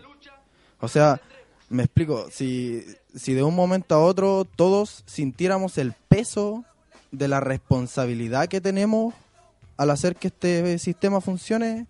[0.80, 1.22] O sea,
[1.70, 2.84] me explico, si,
[3.16, 6.64] si de un momento a otro todos sintiéramos el peso
[7.12, 9.14] de la responsabilidad que tenemos
[9.78, 11.88] al hacer que este sistema funcione,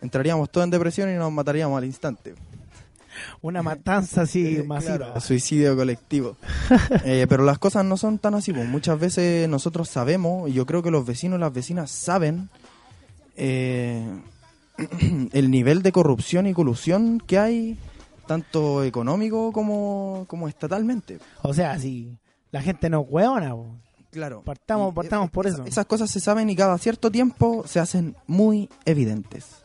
[0.00, 2.34] entraríamos todos en depresión y nos mataríamos al instante.
[3.42, 4.96] Una matanza así Eh, masiva.
[4.96, 6.36] claro, suicidio colectivo.
[7.04, 8.52] Eh, pero las cosas no son tan así.
[8.52, 8.66] pues.
[8.68, 12.48] Muchas veces nosotros sabemos, y yo creo que los vecinos y las vecinas saben,
[13.36, 14.06] eh,
[15.32, 17.78] el nivel de corrupción y colusión que hay,
[18.26, 21.18] tanto económico como, como estatalmente.
[21.42, 22.16] O sea, si
[22.50, 23.66] la gente no hueona, po.
[24.10, 24.42] Claro.
[24.44, 25.64] Partamos, partamos eh, por eso.
[25.64, 29.63] Esas cosas se saben y cada cierto tiempo se hacen muy evidentes.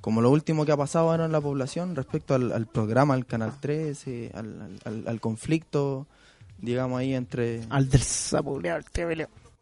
[0.00, 3.26] Como lo último que ha pasado ahora en la población respecto al, al programa, al
[3.26, 6.06] Canal 13, al, al- conflicto,
[6.58, 7.62] digamos ahí entre...
[7.68, 8.62] Al del sapo, el.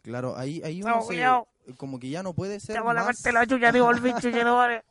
[0.01, 1.15] Claro, ahí, ahí uno se-
[1.77, 4.43] como que ya no puede ser más, parte de la chucha, digo el bicho, yo
[4.45, 4.83] no vale.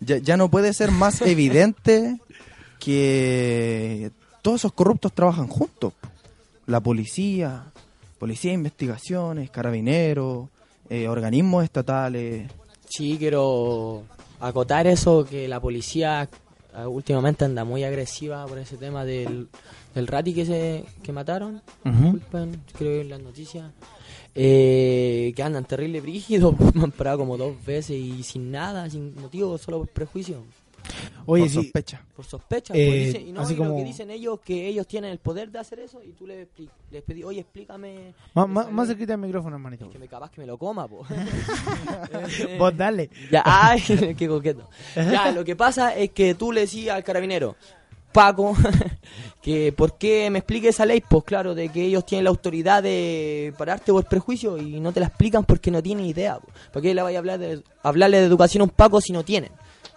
[0.00, 2.18] ya, ya no puede ser más evidente
[2.80, 4.10] que
[4.42, 5.92] todos esos corruptos trabajan juntos.
[6.66, 7.64] La policía,
[8.18, 10.48] policía de investigaciones, carabineros,
[10.90, 12.50] eh, organismos estatales.
[12.88, 14.04] Sí, quiero
[14.40, 16.28] acotar eso, que la policía
[16.74, 19.48] ah, últimamente anda muy agresiva por ese tema del,
[19.94, 21.62] del rati que se que mataron.
[21.84, 22.02] Ujú.
[22.02, 23.70] Disculpen, creo que en las noticias.
[24.38, 29.14] Eh, que andan terrible brígidos, me han parado como dos veces y sin nada, sin
[29.20, 30.44] motivo, solo por prejuicio.
[31.26, 31.54] Oye, por sí.
[31.62, 32.02] sospecha.
[32.14, 34.66] Por sospecha, Eh, pues, dice- y no, así y lo como- que dicen ellos que
[34.68, 36.46] ellos tienen el poder de hacer eso y tú les,
[36.90, 38.14] les pedí, oye, explícame.
[38.34, 38.94] Más, más, esa más ley".
[38.94, 39.90] cerquita del micrófono, hermanito.
[39.90, 41.04] Que me capaz que me lo coma, po.
[42.58, 43.10] Vos dale.
[43.30, 43.80] Ya, ay,
[44.18, 44.68] qué coqueto.
[44.94, 47.56] Ya, lo que pasa es que tú le decías al carabinero,
[48.12, 48.56] Paco,
[49.42, 52.82] que por qué me explique esa ley, pues claro, de que ellos tienen la autoridad
[52.82, 56.38] de pararte por prejuicio y no te la explican porque no tienen idea.
[56.38, 56.48] po.
[56.72, 59.22] ¿Para qué le vaya a hablar de, hablarle de educación a un Paco si no
[59.22, 59.50] tienen?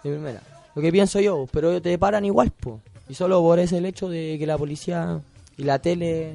[0.04, 0.42] De primera.
[0.74, 2.76] Lo que pienso yo, pero ellos te paran igual, pues.
[3.08, 5.20] Y solo por ese el hecho de que la policía
[5.56, 6.34] y la tele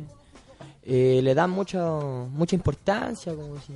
[0.84, 1.84] eh, le dan mucha
[2.32, 3.74] mucha importancia, como si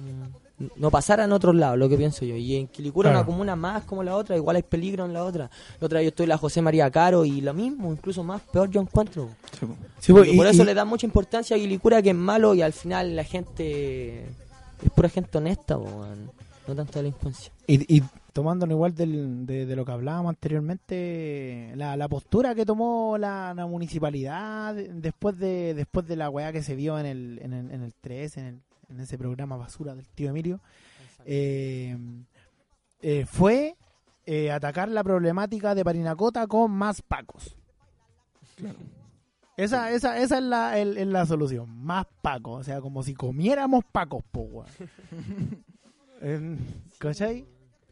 [0.76, 2.36] no pasara en otros lados, lo que pienso yo.
[2.36, 3.20] Y en Quilicura, Claro.
[3.22, 5.50] una comuna más como la otra, igual hay peligro en la otra.
[5.80, 8.82] La otra yo estoy la José María Caro y lo mismo, incluso más, peor yo
[8.82, 9.30] encuentro.
[10.02, 12.54] Sí, pues, y- por eso y- le dan mucha importancia a Quilicura que es malo
[12.54, 14.24] y al final la gente
[14.84, 16.06] es pura gente honesta, po,
[16.68, 17.52] no tanta delincuencia.
[17.66, 18.04] Y, y
[18.40, 23.54] tomándonos igual del- de, de lo que hablábamos anteriormente, la, la postura que tomó la,
[23.54, 27.52] la municipalidad de- después de después de la weá que se vio en el, en
[27.52, 30.62] el, en el 3, en, el, en ese programa basura del tío Emilio,
[31.26, 31.98] eh,
[33.02, 33.76] eh, fue
[34.26, 37.58] eh, atacar la problemática de Parinacota con más pacos.
[39.58, 43.16] Esa, esa, esa es la, el- es la solución, más pacos, o sea, como si
[43.16, 44.64] comiéramos pacos, po,
[47.00, 47.46] ¿Cachai?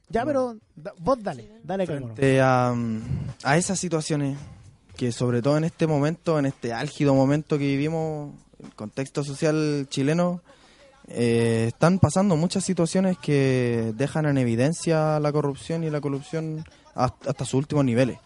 [0.10, 1.86] Ya, pero da- vos dale, dale.
[1.86, 3.02] Frente a, mm,
[3.44, 4.38] a esas situaciones
[4.96, 9.86] que sobre todo en este momento, en este álgido momento que vivimos, el contexto social
[9.90, 10.42] chileno,
[11.10, 16.66] eh, están pasando muchas situaciones que dejan en evidencia la corrupción y la corrupción
[16.96, 18.18] hasta, hasta sus últimos niveles.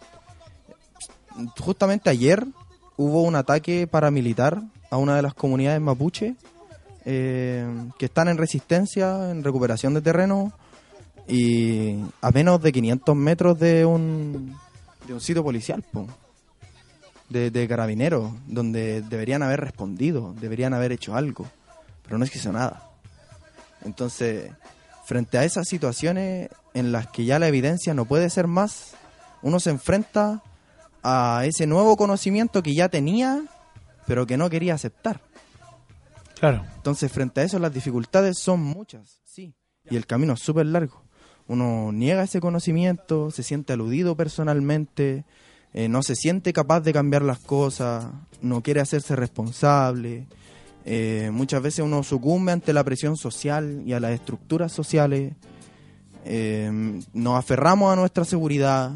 [1.60, 2.46] Justamente ayer
[2.98, 6.36] hubo un ataque paramilitar a una de las comunidades mapuche
[7.06, 7.66] eh,
[7.98, 10.54] que están en resistencia, en recuperación de terreno
[11.32, 14.54] y a menos de 500 metros de un,
[15.08, 16.06] de un sitio policial, po.
[17.30, 21.50] De, de carabineros, donde deberían haber respondido, deberían haber hecho algo,
[22.04, 22.90] pero no es que hizo nada.
[23.86, 24.52] Entonces,
[25.06, 28.96] frente a esas situaciones en las que ya la evidencia no puede ser más,
[29.42, 30.44] uno se enfrenta
[31.04, 33.42] a ese nuevo conocimiento que ya tenía,
[34.06, 35.22] pero que no quería aceptar.
[36.38, 36.66] Claro.
[36.76, 39.56] Entonces, frente a eso, las dificultades son muchas, sí.
[39.90, 41.01] Y el camino es súper largo.
[41.48, 45.26] Uno niega ese conocimiento, se siente aludido personalmente,
[45.74, 48.08] eh, no se siente capaz de cambiar las cosas,
[48.42, 50.28] no quiere hacerse responsable.
[50.86, 55.34] Eh, muchas veces uno sucumbe ante la presión social y a las estructuras sociales.
[56.26, 58.92] Eh, nos aferramos a nuestra seguridad,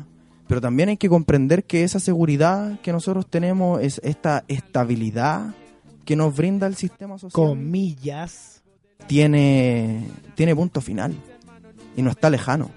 [0.47, 5.53] pero también hay que comprender que esa seguridad que nosotros tenemos es esta estabilidad
[6.03, 7.31] que nos brinda el sistema social.
[7.33, 8.61] Comillas.
[9.07, 11.15] Tiene, tiene punto final
[11.95, 12.69] y no está lejano.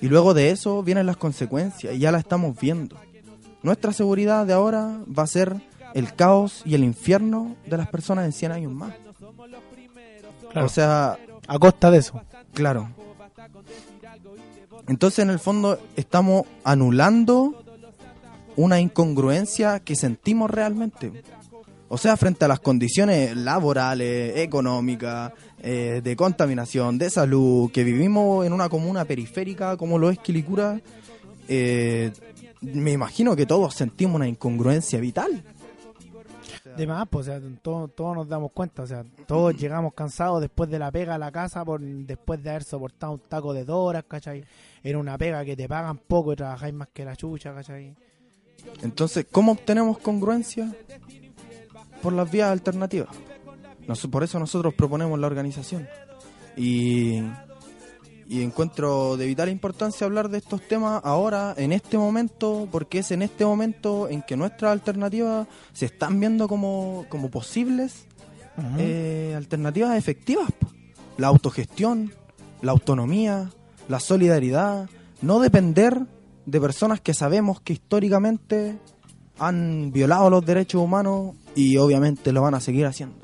[0.00, 2.96] Y luego de eso vienen las consecuencias y ya la estamos viendo.
[3.62, 5.56] Nuestra seguridad de ahora va a ser
[5.94, 8.94] el caos y el infierno de las personas en 100 años más.
[10.52, 10.66] Claro.
[10.66, 12.20] O sea, A costa de eso.
[12.54, 12.88] claro.
[14.86, 17.62] Entonces, en el fondo, estamos anulando
[18.56, 21.22] una incongruencia que sentimos realmente.
[21.88, 28.46] O sea, frente a las condiciones laborales, económicas, eh, de contaminación, de salud, que vivimos
[28.46, 30.80] en una comuna periférica como lo es Quilicura,
[31.48, 32.12] eh,
[32.60, 35.42] me imagino que todos sentimos una incongruencia vital.
[36.76, 40.40] De más, pues, o sea, todos, todos nos damos cuenta, o sea, todos llegamos cansados
[40.40, 43.64] después de la pega a la casa, por después de haber soportado un taco de
[43.64, 44.44] dos horas, ¿cachai?
[44.84, 47.96] Era una pega que te pagan poco y trabajáis más que la chucha, ¿cachai?
[48.82, 50.72] Entonces, ¿cómo obtenemos congruencia?
[52.00, 53.08] Por las vías alternativas.
[53.88, 55.88] Nos- por eso nosotros proponemos la organización.
[56.56, 57.20] Y,
[58.28, 63.10] y encuentro de vital importancia hablar de estos temas ahora, en este momento, porque es
[63.10, 68.06] en este momento en que nuestras alternativas se están viendo como, como posibles
[68.78, 70.48] eh, alternativas efectivas.
[71.16, 72.12] La autogestión,
[72.60, 73.50] la autonomía,
[73.88, 74.88] la solidaridad,
[75.22, 76.02] no depender
[76.44, 78.78] de personas que sabemos que históricamente
[79.38, 83.16] han violado los derechos humanos y obviamente lo van a seguir haciendo.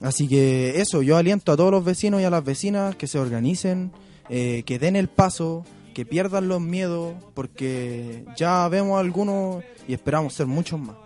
[0.00, 3.18] Así que eso, yo aliento a todos los vecinos y a las vecinas que se
[3.18, 3.92] organicen,
[4.28, 5.64] eh, que den el paso,
[5.94, 10.96] que pierdan los miedos, porque ya vemos algunos y esperamos ser muchos más,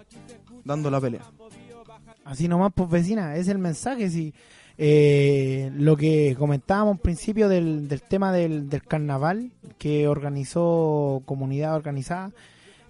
[0.64, 1.22] dando la pelea.
[2.24, 4.10] Así nomás, pues vecina, es el mensaje.
[4.10, 4.34] Si
[4.76, 11.74] eh, lo que comentábamos al principio del, del tema del, del carnaval que organizó Comunidad
[11.74, 12.32] Organizada,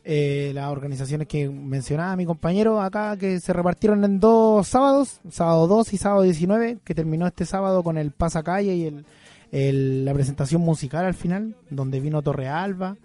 [0.04, 5.66] eh, las organizaciones que mencionaba mi compañero acá, que se repartieron en dos sábados, sábado
[5.66, 9.04] 2 y sábado 19, que terminó este sábado con el pasacalle y
[9.52, 12.96] el, la presentación musical al final, donde vino Torre Alba,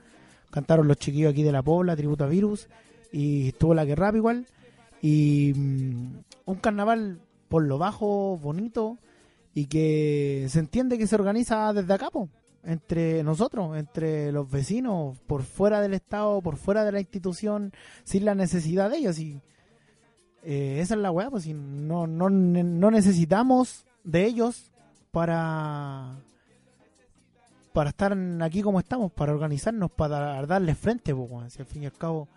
[0.52, 2.68] cantaron los chiquillos aquí de la Pobla, Tributo a Virus,
[3.12, 4.46] y estuvo la que rap igual.
[5.02, 6.08] Y mm,
[6.46, 7.20] un carnaval
[7.50, 8.98] por lo bajo, bonito,
[9.54, 12.30] y que se entiende que se organiza desde acá, po,
[12.64, 18.26] entre nosotros, entre los vecinos, por fuera del Estado, por fuera de la institución, sin
[18.26, 19.20] la necesidad de ellos.
[19.20, 19.42] Y
[20.44, 24.72] eh, esa es la weá, pues si no, no, no necesitamos de ellos
[25.12, 26.16] para
[27.74, 31.86] para estar aquí como estamos, para organizarnos, para darles frente, pues, si al fin y
[31.88, 32.28] al cabo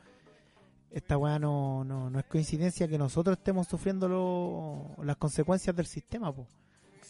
[0.91, 5.85] esta weá no, no, no es coincidencia que nosotros estemos sufriendo lo- las consecuencias del
[5.85, 6.33] sistema,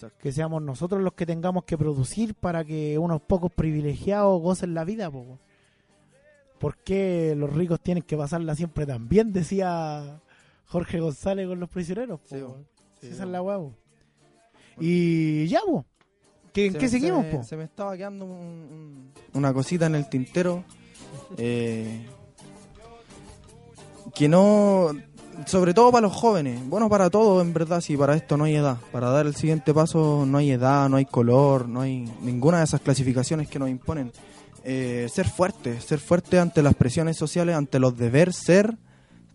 [0.00, 0.10] po.
[0.18, 4.84] que seamos nosotros los que tengamos que producir para que unos pocos privilegiados gocen la
[4.84, 5.10] vida.
[5.10, 5.38] Po.
[6.58, 9.32] ¿Por qué los ricos tienen que pasarla siempre tan bien?
[9.32, 10.20] Decía
[10.66, 12.20] Jorge González con los prisioneros.
[12.20, 12.26] po,
[13.00, 13.58] sí, Esa es la weá.
[13.58, 13.72] po.
[14.80, 15.84] Y ya, po.
[16.52, 17.24] ¿Qué, ¿en Se qué me- seguimos?
[17.26, 17.38] se, po?
[17.38, 20.64] me- se me estaba quedando un- un- una cosita en el tintero.
[21.38, 22.06] eh,
[24.14, 24.90] que no.
[25.44, 26.66] Sobre todo para los jóvenes.
[26.68, 28.78] Bueno, para todos, en verdad, si para esto no hay edad.
[28.90, 32.64] Para dar el siguiente paso no hay edad, no hay color, no hay ninguna de
[32.64, 34.12] esas clasificaciones que nos imponen.
[34.64, 38.76] Eh, ser fuerte, ser fuerte ante las presiones sociales, ante los deber ser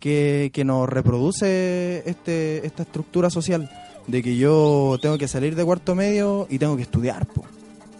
[0.00, 3.70] que, que nos reproduce este, esta estructura social.
[4.06, 7.26] De que yo tengo que salir de cuarto medio y tengo que estudiar,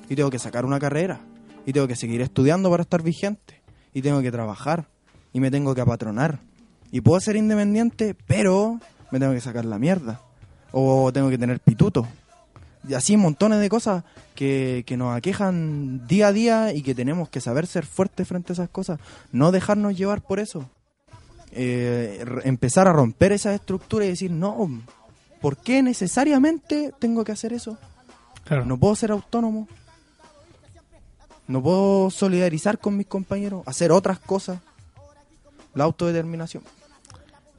[0.09, 1.21] y tengo que sacar una carrera,
[1.65, 3.63] y tengo que seguir estudiando para estar vigente,
[3.95, 4.89] y tengo que trabajar,
[5.33, 6.41] y me tengo que apatronar.
[6.93, 8.79] Y puedo ser independiente, pero
[9.11, 10.21] me tengo que sacar la mierda,
[10.71, 12.07] o tengo que tener pituto.
[12.87, 17.29] Y así montones de cosas que, que nos aquejan día a día y que tenemos
[17.29, 19.01] que saber ser fuertes frente a esas cosas,
[19.33, 20.69] no dejarnos llevar por eso.
[21.55, 24.69] Eh, empezar a romper esas estructuras y decir, no,
[25.41, 27.77] ¿por qué necesariamente tengo que hacer eso?
[28.65, 29.69] No puedo ser autónomo.
[31.47, 34.61] No puedo solidarizar con mis compañeros, hacer otras cosas.
[35.75, 36.63] La autodeterminación.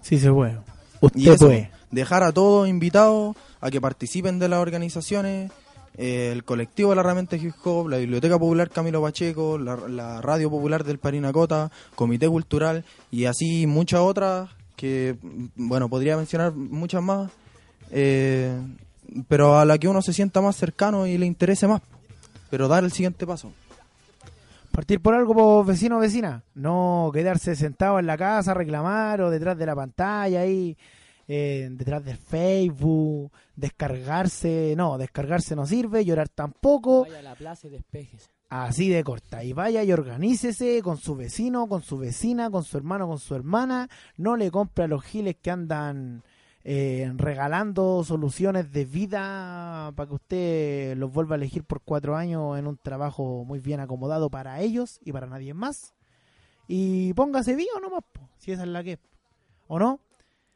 [0.04, 0.60] Sí se puede.
[1.02, 1.72] Usted Y eso, puede.
[1.90, 5.52] dejar a todos invitados a que participen de las organizaciones,
[5.98, 10.22] eh, el colectivo de la herramienta hip hop, la Biblioteca Popular Camilo Pacheco, la, la
[10.22, 15.16] Radio Popular del Parinacota, Comité Cultural y así muchas otras que,
[15.56, 17.32] bueno, podría mencionar muchas más,
[17.92, 18.60] eh,
[19.28, 21.82] pero a la que uno se sienta más cercano y le interese más,
[22.50, 23.52] pero dar el siguiente paso.
[24.74, 26.44] Partir por algo, vecino o vecina.
[26.56, 30.76] No quedarse sentado en la casa, reclamar o detrás de la pantalla ahí,
[31.28, 37.68] eh, detrás del Facebook, descargarse, no, descargarse no sirve, llorar tampoco, Vaya a la plaza
[37.68, 38.32] y despéjese.
[38.50, 39.44] así de corta.
[39.44, 43.36] Y vaya y organícese con su vecino, con su vecina, con su hermano, con su
[43.36, 43.88] hermana.
[44.18, 46.24] No le compre a los giles que andan
[46.64, 52.58] eh, regalando soluciones de vida para que usted los vuelva a elegir por cuatro años
[52.58, 55.94] en un trabajo muy bien acomodado para ellos y para nadie más.
[56.68, 59.00] Y póngase vivo nomás, po, si esa es la que es.
[59.68, 60.00] ¿O no?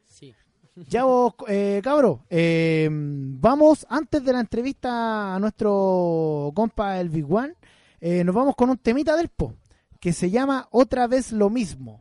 [0.04, 0.34] Sí.
[0.88, 7.26] Ya vos, eh, cabro, eh, vamos, antes de la entrevista a nuestro compa el Big
[7.28, 7.54] One,
[8.00, 9.54] eh, nos vamos con un temita del Po,
[9.98, 12.00] que se llama Otra vez lo mismo.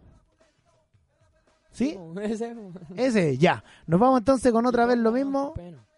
[1.78, 1.95] ¿Sí?
[2.21, 2.55] Ese-
[2.95, 3.63] Ese, ya.
[3.86, 5.53] Nos vamos entonces con otra vez lo mismo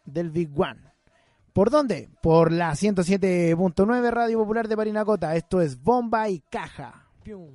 [0.06, 0.82] del Big One.
[1.54, 2.10] ¿Por dónde?
[2.22, 5.36] Por la 107.9 Radio Popular de Parinacota.
[5.36, 7.08] Esto es Bomba y Caja.
[7.24, 7.54] Pium.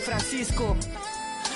[0.00, 0.76] Francisco.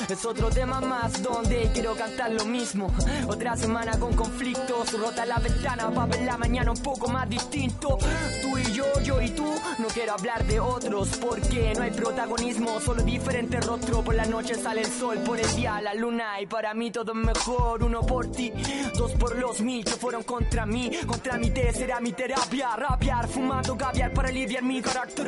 [0.09, 2.93] Es otro tema más donde quiero cantar lo mismo.
[3.27, 7.99] Otra semana con conflictos, rota la ventana para ver la mañana un poco más distinto.
[8.43, 9.45] Tú y yo, yo y tú,
[9.79, 14.03] no quiero hablar de otros porque no hay protagonismo, solo diferente rostro.
[14.03, 17.13] Por la noche sale el sol, por el día la luna y para mí todo
[17.13, 17.83] es mejor.
[17.83, 18.53] Uno por ti,
[18.97, 20.91] dos por los mil que fueron contra mí.
[21.07, 25.25] Contra mi té será mi terapia, rapear, fumando caviar para aliviar mi carácter.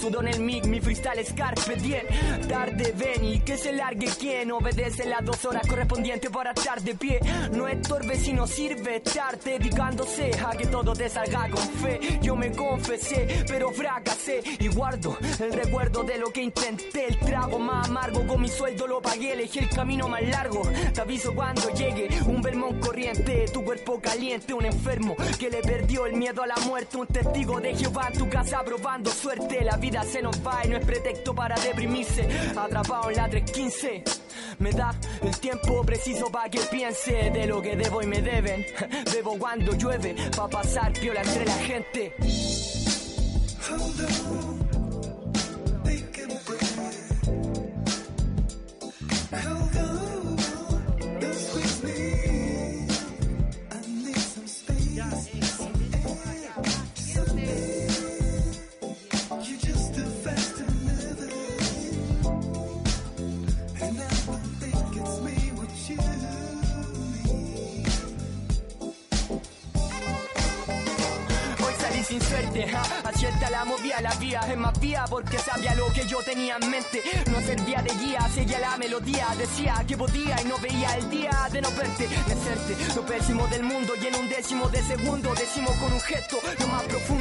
[0.00, 2.06] Sudo en el mic, mi freestyle es carpe diem.
[2.48, 6.94] Tarde ven y que se largue quien obedece las dos horas correspondientes para estar de
[6.94, 7.20] pie.
[7.52, 12.18] No estorbe si no sirve estar dedicándose a que todo te salga con fe.
[12.22, 17.06] Yo me confesé, pero fracasé y guardo el recuerdo de lo que intenté.
[17.06, 20.62] El trago más amargo con mi sueldo lo pagué, elegí el camino más largo.
[20.92, 26.06] Te aviso cuando llegue un Belmont corriente, tu cuerpo caliente, un enfermo que le perdió
[26.06, 26.96] el miedo a la muerte.
[26.96, 29.62] Un testigo de Jehová en tu casa probando suerte.
[29.64, 32.26] La vida se nos va y no es pretexto para deprimirse.
[32.56, 33.93] Atrapado en la 315.
[34.58, 38.64] Me da el tiempo preciso para que piense de lo que debo y me deben.
[39.12, 42.14] Bebo cuando llueve, pa' pasar piola entre la gente.
[72.54, 76.06] Sin suerte, ja, acierta la movía, la vía es más vía porque sabía lo que
[76.06, 77.02] yo tenía en mente.
[77.30, 81.48] No servía de guía, seguía la melodía, decía que podía y no veía el día
[81.50, 82.94] de no verte, de serte.
[82.94, 86.66] Lo pésimo del mundo y en un décimo de segundo decimos con un gesto lo
[86.68, 87.13] más profundo.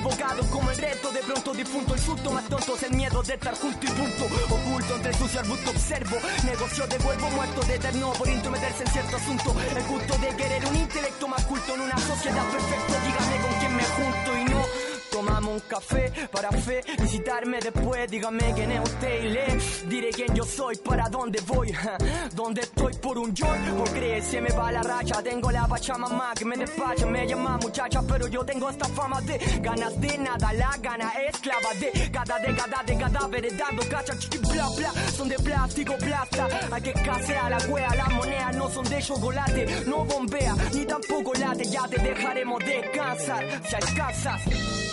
[0.00, 3.34] Equivocado como el reto, de pronto difunto el susto, más tonto es el miedo de
[3.34, 4.24] estar junto y punto.
[4.48, 9.16] Oculto entre sucio arbusto observo, negocio de cuerpo muerto de eterno por intrometerse en cierto
[9.18, 9.54] asunto.
[9.76, 12.98] El gusto de querer un intelecto más culto en una sociedad perfecta.
[13.04, 14.89] Dígame con quién me junto y no.
[15.20, 20.34] Tomamos un café para fe, visitarme después, dígame quién es usted y le diré quién
[20.34, 21.70] yo soy, para dónde voy,
[22.34, 26.32] dónde estoy por un York, o cree se me va la racha, tengo la pachamama
[26.34, 30.54] que me despacha, me llama muchacha, pero yo tengo esta fama de ganas de nada,
[30.54, 34.14] la gana esclava de cada década de cadáveres dando cacha,
[34.50, 38.88] bla bla, son de plástico, plasta, hay que casear la wea, las monedas no son
[38.88, 44.89] de chocolate, no bombea, ni tampoco late, ya te dejaremos descansar, si alcanzas.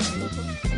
[0.00, 0.69] うん。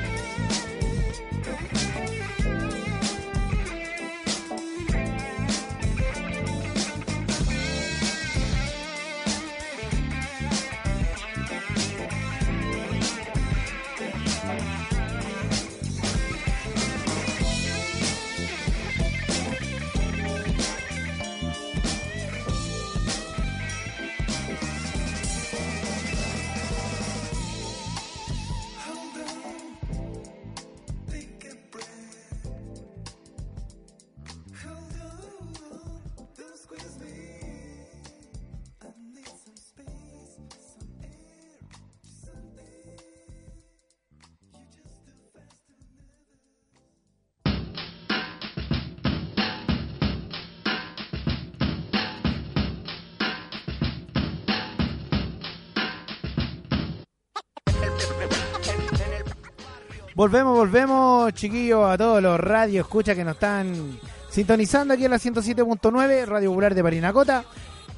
[60.15, 63.99] Volvemos, volvemos, chiquillos, a todos los radios escucha que nos están
[64.29, 67.45] sintonizando aquí en la 107.9, Radio Popular de Parinacota,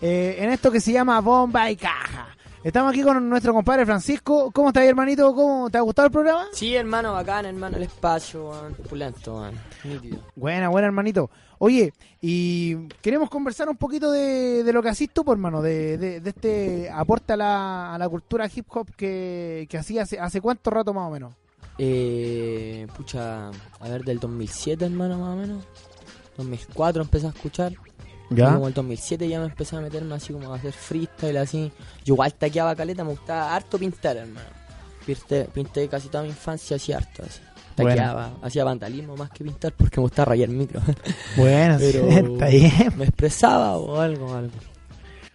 [0.01, 2.29] eh, en esto que se llama Bomba y Caja.
[2.63, 4.53] Estamos aquí con nuestro compadre Francisco.
[4.53, 5.35] ¿Cómo estás, hermanito?
[5.35, 6.47] ¿Cómo te ha gustado el programa?
[6.53, 8.75] Sí, hermano, bacán, hermano, el espacio, weón.
[8.89, 9.51] Pulento.
[9.83, 10.21] Nítido.
[10.37, 11.31] Buena, buena, hermanito.
[11.59, 11.93] Oye,
[12.23, 16.21] y queremos conversar un poquito de, de lo que hacís tú, por hermano, de, de,
[16.21, 20.41] de este aporte a la, a la cultura hip hop que, que hacía hace, hace
[20.41, 21.35] cuánto rato más o menos.
[21.79, 25.65] Eh, pucha, a ver, del 2007, hermano, más o menos.
[26.37, 27.73] 2004 empecé a escuchar.
[28.31, 28.51] Ya.
[28.51, 31.73] Y como el 2007 ya me empecé a meterme así como a hacer freestyle, así.
[32.05, 34.47] Yo igual taqueaba caleta, me gustaba harto pintar, hermano.
[35.05, 37.41] Pinté, pinté casi toda mi infancia así harto, así.
[37.77, 37.91] Bueno.
[37.91, 40.81] Taqueaba, hacía vandalismo más que pintar porque me gustaba rayar micro.
[41.37, 42.93] Bueno, Pero está bien.
[42.97, 44.55] me expresaba o algo, algo.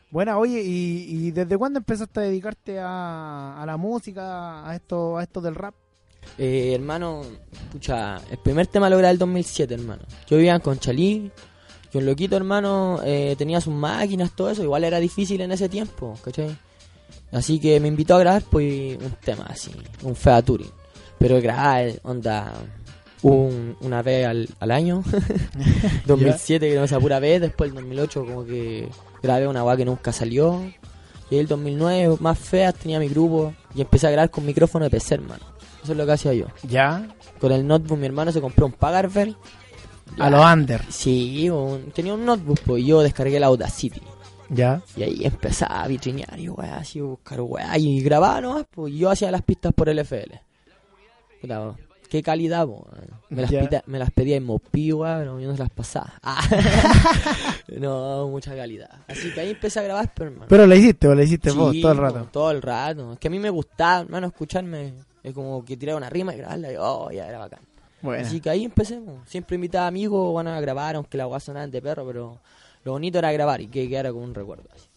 [0.09, 5.17] Buena, oye, ¿y, y desde cuándo empezaste a dedicarte a, a la música, a esto,
[5.17, 5.75] a esto del rap?
[6.37, 7.21] Eh, hermano,
[7.71, 10.03] pucha, el primer tema lo grabé el 2007, hermano.
[10.29, 11.31] Yo vivía en Conchalí,
[11.91, 15.67] yo un loquito, hermano, eh, tenía sus máquinas, todo eso, igual era difícil en ese
[15.67, 16.57] tiempo, ¿cachai?
[17.31, 19.71] Así que me invitó a grabar, pues, un tema así,
[20.03, 20.71] un Fea Turing.
[21.17, 22.53] Pero grabar, onda,
[23.21, 25.03] un- una vez al, al año.
[26.05, 28.87] 2007 que no sea pura vez, después el 2008 como que
[29.21, 30.61] grabé una weá que nunca salió.
[31.29, 34.89] Y el 2009, más feas, tenía mi grupo y empecé a grabar con micrófono de
[34.91, 35.43] PC, hermano.
[35.83, 36.45] Eso es lo que hacía yo.
[36.63, 37.07] Ya.
[37.39, 39.35] Con el notebook mi hermano se compró un Pagarvel.
[40.17, 40.81] A los under.
[40.91, 44.01] Sí, un- tenía un notebook, pues y yo descargué la Audacity.
[44.49, 44.81] Ya.
[44.97, 47.77] Y ahí empezaba a vitrinear y weá, así buscar weá.
[47.77, 50.39] Y grababa nomás, pues yo hacía las pistas por LFL.
[51.39, 51.75] Puta,
[52.09, 52.87] qué calidad, po,
[53.29, 56.13] me, las pita- me las pedía en Mopi, weá, pero yo no se las pasaba.
[56.23, 56.41] Ah.
[57.77, 58.89] no, mucha calidad.
[59.07, 60.47] Así que ahí empecé a grabar, pero hermano.
[60.49, 62.27] Pero la hiciste, o la hiciste vos todo el rato.
[62.31, 63.13] Todo el rato.
[63.13, 64.93] Es que a mí me gustaba, hermano, escucharme.
[65.23, 67.59] Es como que tirar una rima y grabarla y oh, ya era bacán.
[68.01, 68.25] Buena.
[68.25, 68.97] Así que ahí empecé.
[69.01, 69.19] po.
[69.25, 72.39] Siempre invitaba amigos van a grabar, aunque la guasa sonaban de perro, pero
[72.83, 74.63] lo bonito era grabar y que quedara como un recuerdo.
[74.73, 74.87] así.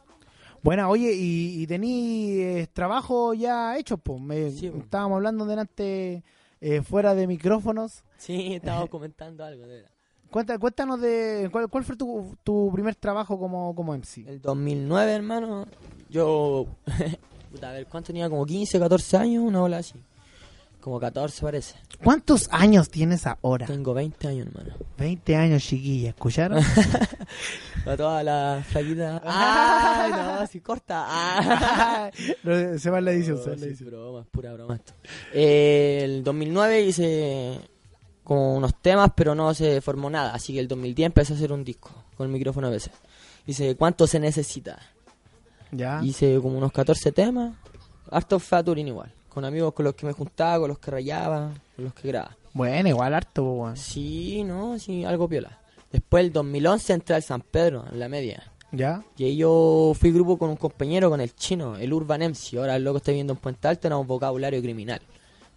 [0.63, 3.97] Buena, oye, ¿y, y tení eh, trabajo ya hecho?
[3.99, 6.23] Pues estábamos hablando delante
[6.61, 8.05] eh, fuera de micrófonos.
[8.17, 9.67] Sí, estaba comentando algo.
[9.67, 9.85] De.
[10.31, 14.25] Cuenta- cuéntanos de cuál, cuál fue tu, tu primer trabajo como, como MC.
[14.29, 15.67] El 2009, hermano,
[16.09, 16.67] yo...
[17.51, 18.31] Puta, a ver, ¿cuánto tenía?
[18.31, 20.01] Como 15, 14 años, una ola así.
[20.83, 21.77] Como 14 parece.
[22.03, 23.67] ¿Cuántos años tienes ahora?
[23.67, 24.75] Tengo 20 años, hermano.
[24.99, 26.61] 20 años, chiquilla, ¿escucharon?
[27.87, 29.23] A toda la flaquita.
[29.25, 30.47] ¡Ay, no!
[30.51, 32.11] Si corta.
[32.43, 33.91] No, se va la edición, se va la edición.
[33.91, 34.93] broma, es pura broma esto.
[35.33, 37.61] Eh, el 2009 hice
[38.25, 40.35] como unos temas, pero no se formó nada.
[40.35, 42.93] Así que el 2010 empecé a hacer un disco con el micrófono a veces.
[43.47, 44.81] Hice ¿Cuánto se necesita?
[45.71, 46.01] Ya.
[46.03, 47.55] Hice como unos 14 temas.
[48.11, 49.13] Harto featuring igual.
[49.33, 52.37] Con amigos con los que me juntaba, con los que rayaba, con los que grababa.
[52.53, 53.77] Bueno, igual harto, weón.
[53.77, 55.59] Sí, no, sí, algo piola.
[55.91, 58.43] Después el 2011 entré al San Pedro, en la media.
[58.73, 59.03] ¿Ya?
[59.17, 62.59] Y ahí yo fui grupo con un compañero, con el chino, el Urban MC.
[62.59, 65.01] Ahora el loco está viviendo en Puente Alto, era un vocabulario criminal.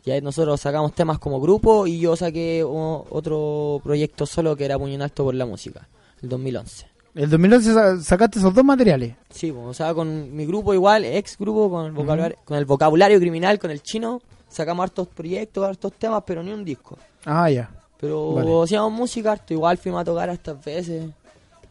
[0.05, 4.65] Y ahí nosotros sacamos temas como grupo y yo saqué o- otro proyecto solo que
[4.65, 5.87] era Puño en Alto por la música,
[6.21, 6.87] el 2011.
[7.15, 9.15] El 2011 sa- sacaste esos dos materiales.
[9.29, 12.65] Sí, pues, o sea, con mi grupo igual, ex grupo, con el, vocabulario, con el
[12.65, 16.97] vocabulario criminal, con el chino, sacamos hartos proyectos, hartos temas, pero ni un disco.
[17.25, 17.69] Ah, ya.
[17.99, 18.63] Pero Vale.
[18.63, 21.09] hacíamos música harto, igual fuimos a tocar hartas veces,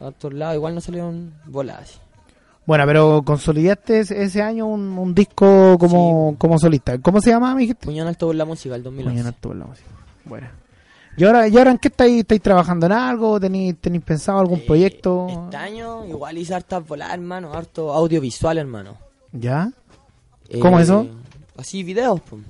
[0.00, 2.00] a otros lados, igual no salieron voladas.
[2.66, 6.98] Bueno, pero consolidaste ese, año un, un disco como, como solista.
[6.98, 7.84] ¿Cómo se llama, me dijiste?
[7.84, 9.12] Puñón alto por la música, el 2011.
[9.12, 9.88] Puñón alto por la música.
[10.24, 10.63] Bueno.
[11.16, 13.38] ¿Y ahora, ¿Y ahora en qué estáis, estáis trabajando en algo?
[13.38, 15.26] ¿Tenéis, tenéis pensado algún proyecto?
[15.28, 18.96] Este año igual hice hartas voladas, hermano, harto audiovisual, hermano.
[19.32, 19.70] ¿Ya?
[20.60, 21.06] ¿Cómo eso?
[21.56, 22.42] Así, videos, pues.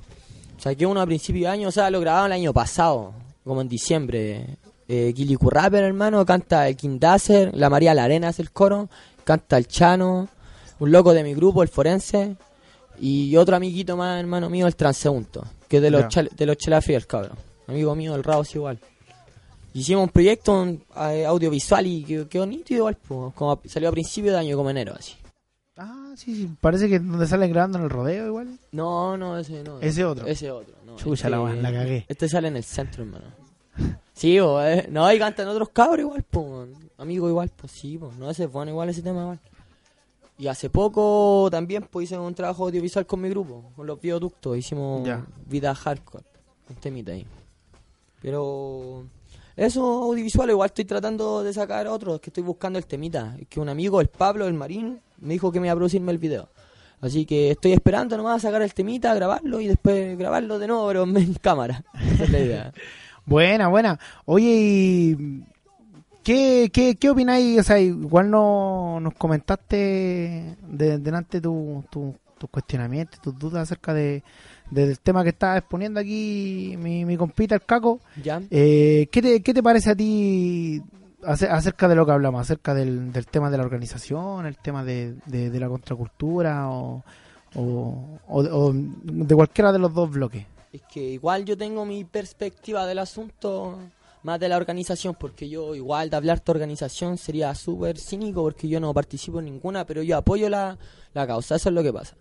[0.58, 3.12] Saqué uno a principio de año, o sea, lo grababa el año pasado,
[3.44, 4.56] como en diciembre.
[4.88, 8.88] Eh, Gilly Curraper, hermano, canta el King Dazer, la María Larena es el coro,
[9.24, 10.28] canta el Chano,
[10.78, 12.36] un loco de mi grupo, el Forense,
[12.98, 16.56] y otro amiguito más, hermano mío, el Transeunto, que es de los, chal- de los
[16.56, 17.36] Chela Fría, el cabrón.
[17.66, 18.78] Amigo mío, el Raos igual.
[19.72, 20.64] Hicimos un proyecto
[21.10, 24.56] eh, audiovisual y quedó, quedó nítido igual, pues, como a- salió a principio de año,
[24.56, 25.14] como enero, así.
[25.76, 26.50] Ah, sí, sí.
[26.60, 28.56] Parece que donde salen grabando en el rodeo igual.
[28.70, 29.80] No, no, ese no.
[29.80, 30.26] Ese otro.
[30.26, 30.94] Ese otro, no.
[30.96, 32.04] Chucha, la wea, la cagué.
[32.06, 33.24] Este sale en el centro, hermano.
[34.12, 38.14] Sí, bo, eh, no, y cantan otros cabros igual, pues, amigo igual, pues sí, pues,
[38.16, 39.40] no, ese es bueno igual ese tema igual.
[40.38, 44.56] Y hace poco también pues hice un trabajo audiovisual con mi grupo, con los bioductos,
[44.56, 45.24] hicimos Ya.
[45.46, 46.24] vida hardcore,
[46.70, 47.26] un temita ahí.
[48.24, 49.04] Pero
[49.54, 53.36] eso audiovisual igual estoy tratando de sacar otro, es que estoy buscando el temita.
[53.38, 56.10] Es que un amigo, el Pablo, el Marín, me dijo que me iba a producirme
[56.10, 56.48] el video.
[57.02, 60.86] Así que estoy esperando nomás a sacar el temita, grabarlo y después grabarlo de nuevo,
[60.88, 61.84] pero en cámara.
[62.14, 62.72] Esa es la idea.
[63.26, 63.98] Buena, buena.
[64.24, 65.16] Oye,
[66.22, 67.60] ¿qué, qué, qué opináis?
[67.60, 73.94] O sea, igual no, nos comentaste de, delante tu, tu- tus cuestionamientos, tus dudas acerca
[73.94, 74.22] de,
[74.74, 78.00] del tema que estaba exponiendo aquí mi, mi compita, el Caco.
[78.22, 78.42] Ya.
[78.50, 80.82] Eh, ¿qué, te, ¿Qué te parece a ti
[81.22, 82.40] ace- acerca de lo que hablamos?
[82.40, 87.02] Acerca del, del tema de la organización, el tema de, de, de la contracultura o,
[87.54, 90.44] o, o- o de cualquiera de los dos bloques.
[90.72, 93.78] Es que igual yo tengo mi perspectiva del asunto
[94.24, 98.66] más de la organización, porque yo igual de hablar de organización sería súper cínico porque
[98.68, 100.76] yo no participo en ninguna, pero yo apoyo la,
[101.12, 102.16] la causa, eso es lo que pasa.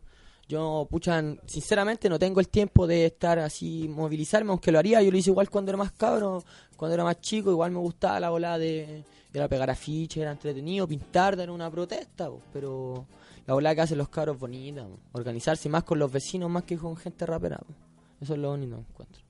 [0.54, 5.10] Yo, pucha, sinceramente no tengo el tiempo de estar así, movilizarme, aunque lo haría, yo
[5.10, 6.44] lo hice igual cuando era más cabro,
[6.78, 10.88] cuando era más chico, igual me gustaba la bola de, era pegar afiches, era entretenido,
[10.88, 13.08] pintar, dar una protesta, po, pero
[13.48, 16.96] la bola que hacen los cabros bonita, organizarse más con los vecinos más que con
[16.98, 17.74] gente rapera, po.
[18.22, 19.24] eso es lo único que encuentro.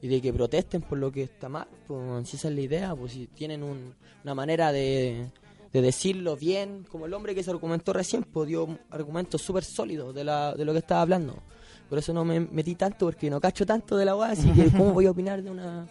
[0.00, 2.94] Y de que protesten por lo que está mal, pues si esa es la idea,
[2.96, 5.30] pues si tienen un- una manera de,
[5.74, 10.14] de decirlo bien, como el hombre que se argumentó recién, pues dio argumentos súper sólidos
[10.14, 11.42] de, la, de lo que estaba hablando.
[11.88, 14.70] Por eso no me metí tanto, porque no cacho tanto de la weá, así que
[14.70, 15.86] ¿cómo voy a opinar de una...?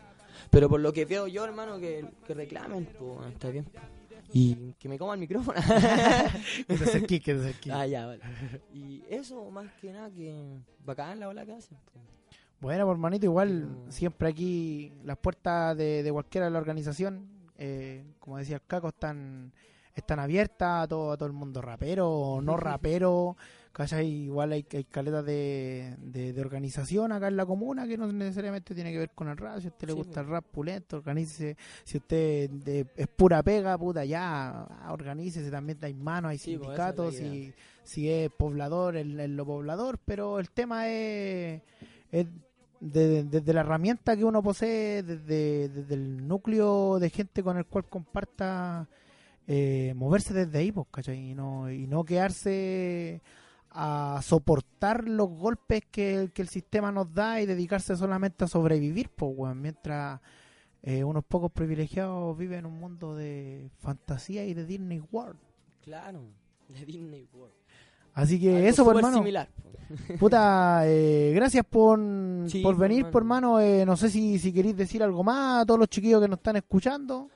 [0.49, 3.65] Pero por lo que veo yo, hermano, que, que reclamen, pues está bien.
[3.65, 3.84] pues.
[4.31, 5.59] Y que me coma el micrófono.
[6.67, 7.71] Que te acerquís, que te.
[7.71, 8.21] Ah, ya, vale.
[8.73, 10.34] Y eso, más que nada, que
[10.86, 11.77] bacán la bola que hacen.
[11.91, 12.03] pues.
[12.61, 17.27] Bueno, por manito, igual siempre aquí las puertas de, de cualquiera de la organización,
[17.57, 19.51] eh, como decía el Caco, están,
[19.95, 23.35] están abiertas a todo, a todo el mundo rapero o no rapero.
[23.71, 24.07] ¿cachai?
[24.07, 28.75] Igual hay, hay caletas de, de, de organización acá en la comuna que no necesariamente
[28.75, 29.59] tiene que ver con el rap.
[29.61, 31.57] Si a usted le Sí, gusta el rap pulento, organícese.
[31.83, 35.49] Si usted de- es pura pega, puta, ya, organícese.
[35.49, 37.15] También hay manos, hay Sí, es sindicatos.
[37.15, 37.31] idea.
[37.31, 39.97] si, si es poblador, en lo poblador.
[40.05, 41.63] Pero el tema es
[42.11, 42.27] es
[42.91, 47.65] de- desde la herramienta que uno posee, desde, desde el núcleo de gente con el
[47.65, 48.88] cual comparta,
[49.47, 51.31] eh, moverse desde ahí, pues, ¿cachai?
[51.31, 53.21] Y no, y no quedarse
[53.71, 59.09] a soportar los golpes que, que el sistema nos da y dedicarse solamente a sobrevivir,
[59.09, 60.19] pues, mientras
[60.84, 65.39] eh, unos pocos privilegiados viven en un mundo de fantasía y de Disney World.
[65.81, 66.21] Claro,
[66.67, 67.55] de Disney World.
[68.14, 69.18] Así que Algo eso, pues, súper hermano.
[69.18, 69.49] similar.
[70.20, 71.99] Puta, eh, gracias por,
[72.47, 73.59] Sí, por pues, venir, por hermano.
[73.59, 76.38] Eh, no sé si, si queréis decir algo más a todos los chiquillos que nos
[76.39, 77.30] están escuchando.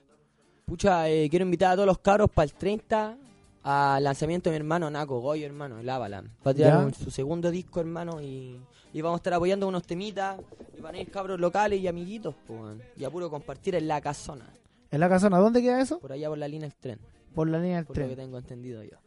[0.66, 3.18] Pucha, eh, quiero invitar a todos los cabros para el 30
[3.64, 6.30] al lanzamiento de mi hermano Naco Goyo, hermano, el Avalan.
[6.46, 8.60] Va a tirar su segundo disco, hermano, y,
[8.94, 10.40] y vamos a estar apoyando unos temitas.
[10.78, 14.00] Y van a ir cabros locales y amiguitos, pues, y a puro compartir en la
[14.02, 14.46] casona.
[14.92, 16.00] En la casona, ¿dónde queda eso?
[16.00, 17.00] Por allá por la línea del tren,
[17.34, 18.26] Por la línea del por lo que tren.
[18.28, 18.98] tengo entendido yo.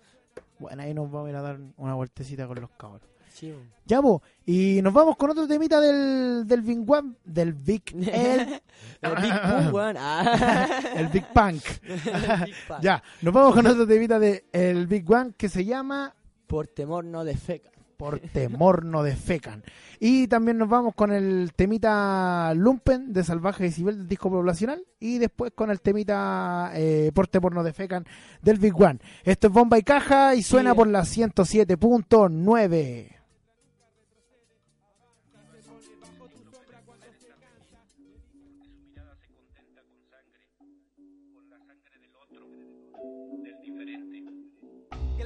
[0.58, 3.02] Bueno, ahí nos vamos a ir a dar una vueltecita con los cabros.
[3.32, 3.54] Sí.
[3.86, 8.60] Ya, po, y nos vamos con otro temita del, del Big One, del Big, el,
[9.00, 9.32] El Big.
[9.32, 10.80] Ah.
[10.96, 11.62] el Big Punk.
[11.82, 12.80] El Big Punk.
[12.82, 16.14] ya, nos vamos con otro temita del el Big One que se llama
[16.46, 17.70] Por temor no defeca.
[18.00, 19.62] Por temor no defecan.
[20.00, 24.82] Y también nos vamos con el temita Lumpen de Salvaje Decibel del disco poblacional.
[24.98, 28.06] Y después con el temita eh, Por temor no defecan
[28.40, 29.00] del Big One.
[29.22, 30.76] Esto es Bomba y Caja y suena Sí.
[30.76, 33.19] por la 107.9.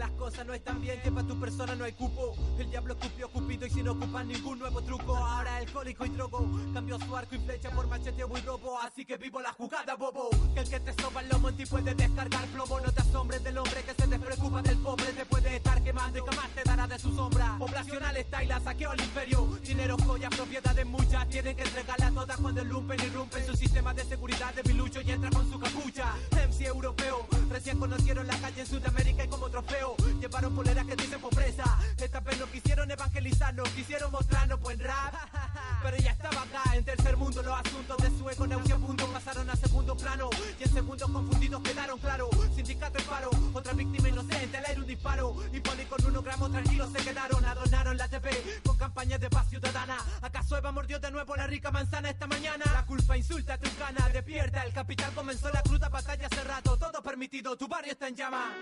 [0.04, 2.34] las cosas no están bien, que para tu persona no hay cupo.
[2.58, 5.16] El diablo escupió Cupido y sin ocupar ningún nuevo truco.
[5.16, 8.78] Ahora alcohólico y drogo cambió su arco y flecha por macheteo y robo.
[8.80, 10.28] Así que vivo la jugada, bobo.
[10.52, 12.80] Que el que te soba el lomo en ti puede descargar plomo.
[12.80, 15.06] No te asombres del hombre que se despreocupa del pobre.
[15.06, 17.56] Te puede estar quemando y jamás te dará de su sombra.
[17.58, 19.58] Poblacional está y la saqueó al imperio.
[19.62, 21.26] Dinero, joyas, propiedades muchas.
[21.30, 25.30] Tienen que entregarlas todas cuando irrumpen, irrumpen su sistema de seguridad de bilucho y entra
[25.30, 26.12] con su capucha.
[26.46, 29.96] MC europeo, recién conocieron la calle en Sudamérica y como trofeo.
[30.20, 31.64] Llevaron poleras que dicen pobreza.
[31.98, 35.14] Esta vez no quisieron evangelizarnos, quisieron mostrarnos buen rap.
[35.82, 39.56] Pero ya estaba acá, en tercer mundo los asuntos de su náusea, punto, pasaron a
[39.56, 40.30] segundo plano.
[40.58, 42.30] Y en segundos confundidos quedaron claro.
[42.54, 45.36] Sindicato en paro, otra víctima inocente, al aire un disparo.
[45.52, 49.48] Y poli con uno gramos tranquilos se quedaron, adornaron la TV con campañas de paz
[49.48, 49.96] ciudadana.
[50.22, 52.64] ¿Acaso Eva mordió de nuevo la rica manzana esta mañana?
[52.72, 56.76] La culpa insulta a tu cana, despierta, el capital comenzó la cruda batalla hace rato.
[56.76, 58.52] Todo permitido, tu barrio está en llama.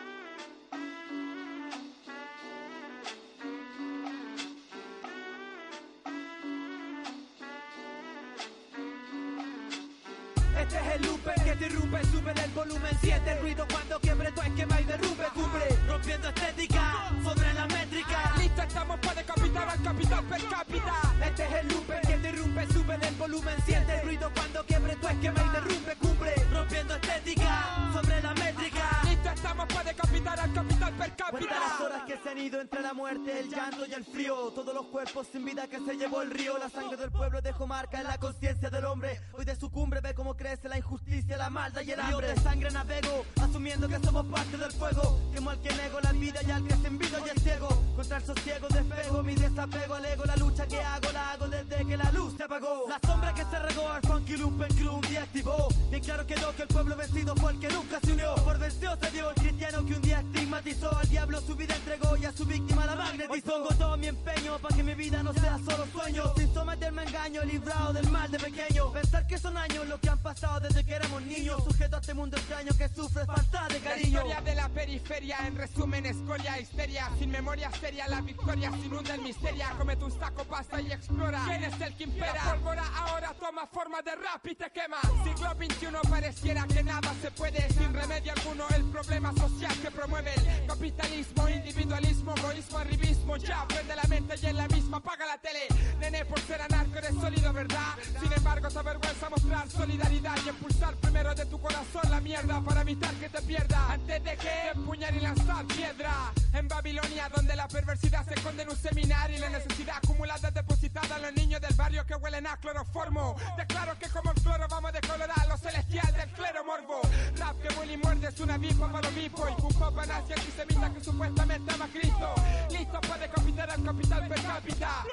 [10.58, 14.30] Este es el loop que te irrumpe, sube el volumen, siente el ruido cuando quiebre
[14.32, 19.82] tu esquema y derrumbe cumbre, rompiendo estética, sobre la métrica, lista estamos para decapitar al
[19.82, 20.94] capital per cápita.
[21.24, 24.96] Este es el looper que te irrumpe, sube el volumen, siente el ruido cuando quiebre
[24.96, 29.00] tu esquema y derrumbe, cumple, rompiendo estética sobre la métrica.
[29.04, 31.60] Listo estamos para decapitar al capital per cápita.
[31.60, 34.34] las horas que se han ido entre la muerte, el llanto y el frío.
[34.54, 36.58] Todos los cuerpos sin vida que se llevó el río.
[36.58, 39.20] La sangre del pueblo dejó marca en la conciencia del hombre.
[39.32, 42.28] Hoy de su cumbre ve cómo crece la injusticia, la maldad y el hambre.
[42.28, 45.18] de sangre navego, asumiendo que somos parte del fuego.
[45.32, 47.68] Quemo al que nego la vida y al que se envido y es ciego.
[47.96, 50.24] Contra el sosiego despego mi desapego al ego.
[50.24, 52.84] La lucha que hago la hago desde que la luz se apagó.
[52.88, 55.68] La sombra que se regó al funky loop en crew un día activó.
[55.90, 58.34] Bien claro quedó que el pueblo vencido fue el que nunca se unió.
[58.36, 60.96] Por vencido se dio el cristiano que un día estigmatizó.
[60.96, 63.32] Al diablo su vida entregó y a su víctima la magnetizó.
[63.32, 66.32] Hoy pongo todo mi empeño para que mi vida no sea solo sueño.
[66.36, 68.92] Sin someterme a engaño, librado del mal de pequeño.
[68.92, 71.62] Pensar que son años lo que han pasado desde que éramos niños.
[71.64, 74.08] Sujeto a este mundo extraño que sufre falta de La cariño.
[74.08, 77.08] historia de la periferia, en resumen, escoria, histeria.
[77.18, 79.70] Sin memoria seria, la victoria se inunda en misteria.
[79.78, 81.42] Comete un saco, pasa y explora.
[81.46, 82.34] ¿Quién es el que impera?
[82.44, 85.00] La pólvora ahora toma forma de rap y te quema.
[85.24, 87.68] Siglo XXI pareciera que nada se puede.
[87.72, 93.36] Sin remedio alguno, el problema social que promueve el capitalismo, individualismo, egoísmo, arribismo.
[93.36, 95.66] Ya prende la mente y en la misma apaga la tele.
[96.00, 97.94] Nene, por ser anarco eres sólido, ¿verdad?
[98.20, 102.82] Sin embargo, te avergüenza mostrar solidaridad y impulsar primero de tu corazón la mierda para
[102.82, 103.92] evitar que te pierda.
[103.92, 106.32] Antes de que empuñar y lanzar piedra.
[106.52, 111.16] En Babilonia, donde la perversidad se esconde en un seminario y la necesidad acumulada depositada
[111.16, 113.36] en los niños del barrio que huelen a cloroformo.
[113.56, 117.00] Declaro que como el cloro vamos a decolorar lo celestial del clero morbo.
[117.36, 120.92] Rap que bully muerde es una vipa para los vipos y un papa nazi antisemita
[120.94, 122.34] que supuestamente ama Cristo.
[122.70, 125.04] Listo para decapitar al capital per cápita.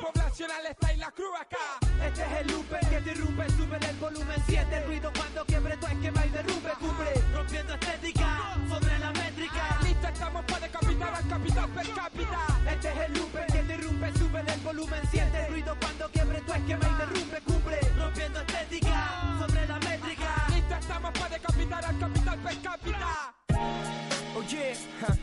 [0.00, 1.78] Poblacional está y la cruz acá.
[2.04, 5.76] Este es el looper que te irrumpe, sube el volumen, siente el ruido cuando quiebre
[5.76, 9.78] tu esquema y derrumbe, cumple, rompiendo estética sobre la métrica.
[9.82, 12.40] Listo estamos para decapitar al capital per cápita.
[12.70, 16.40] Este es el looper que te irrumpe, sube el volumen, siente el ruido cuando quiebre
[16.40, 20.46] tu esquema y derrumbe, cumple, rompiendo estética sobre la métrica.
[20.48, 22.83] Listo estamos para decapitar al capital per cápita.
[24.36, 25.16] Oye, ja,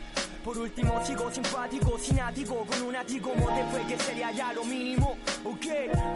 [0.44, 5.16] por último sigo simpático, cinático, con un ático mote fue que sería ya lo mínimo,
[5.44, 5.66] ok,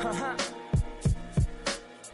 [0.04, 0.65] ajá.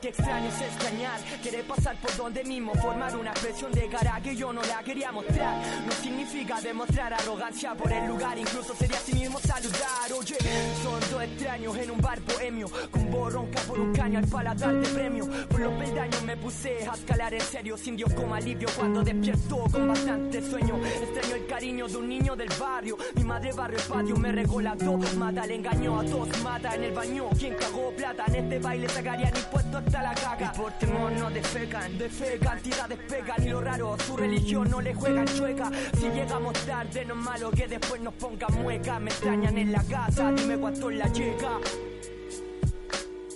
[0.05, 4.53] Extraño es extrañar, querer pasar por donde mismo, formar una expresión de cara que yo
[4.53, 5.57] no la quería mostrar.
[5.87, 10.13] No significa demostrar arrogancia por el lugar, incluso sería así mismo saludar.
[10.19, 10.37] Oye,
[10.83, 14.89] son dos extraños en un bar bohemio, con borronca por un caño al paladar de
[14.89, 15.29] premio.
[15.49, 19.65] Por los peldaños me puse a escalar en serio, sin Dios como alivio cuando despierto
[19.71, 20.81] con bastante sueño.
[20.85, 24.79] Extraño el cariño de un niño del barrio, mi madre barrio patio me regó las
[24.79, 27.29] dos, mata, le engañó a dos, mata en el baño.
[27.39, 30.53] Quien cagó plata en este baile sacarían impuesto la caca.
[30.55, 34.95] Y por temor no defecan, defecan, tiradas pegan y lo raro, su religión no le
[34.95, 35.71] juegan chueca.
[35.99, 38.99] Si llegamos tarde no es malo que después nos pongan mueca.
[38.99, 41.59] Me extrañan en la casa, dime cuánto la llega.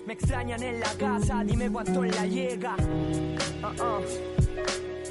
[0.06, 2.76] Me extrañan en la casa, dime cuánto la llega.
[3.62, 3.98] Ah, ah.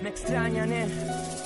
[0.01, 1.44] Me extrañan, eh.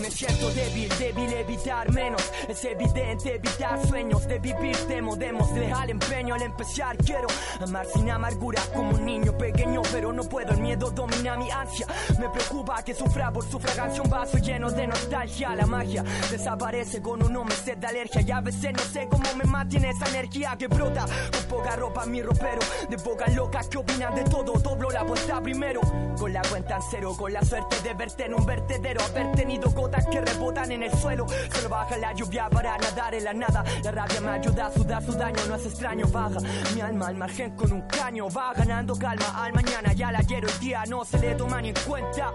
[0.00, 2.22] Me siento débil, débil evitar menos.
[2.48, 7.26] Es evidente evitar sueños de vivir Temo, demos al empeño al empezar Quiero
[7.60, 11.86] amar sin amargura como un niño pequeño Pero no puedo, el miedo domina mi ansia.
[12.18, 15.54] Me preocupa que sufra por su fragancia Un vaso lleno de nostalgia.
[15.54, 19.24] La magia desaparece con uno me sed de alergia Y a veces no sé cómo
[19.34, 22.60] me mantiene esa energía que brota Con poca ropa mi ropero.
[22.88, 25.80] De boca loca que opinan de todo Doblo la apuesta primero.
[26.18, 29.74] Con la cuenta en cero Con la suerte de verte en un vertedero Haber tenido
[30.10, 31.26] que rebotan en el suelo.
[31.52, 33.64] Solo baja la lluvia para nadar en la nada.
[33.82, 36.38] La rabia me ayuda a sudar su daño No es extraño, baja
[36.74, 38.28] mi alma al margen con un caño.
[38.30, 40.84] Va ganando calma al mañana Ya la quiero el día.
[40.88, 42.32] No se le toma ni en cuenta.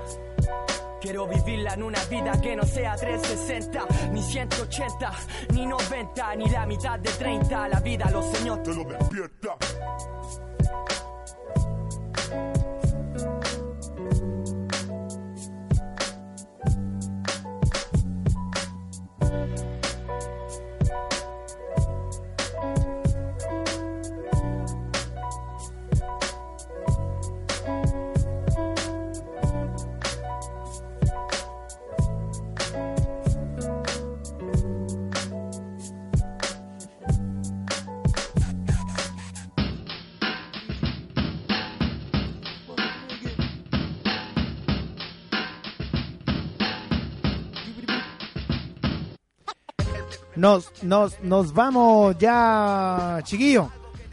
[1.02, 5.12] Quiero vivirla en una vida que no sea 360, ni 180,
[5.52, 7.70] ni 90, ni la mitad de 30.
[7.70, 9.58] La vida, los señores, te lo despierta.
[50.36, 53.68] Nos, nos, nos vamos ya, chiquillos.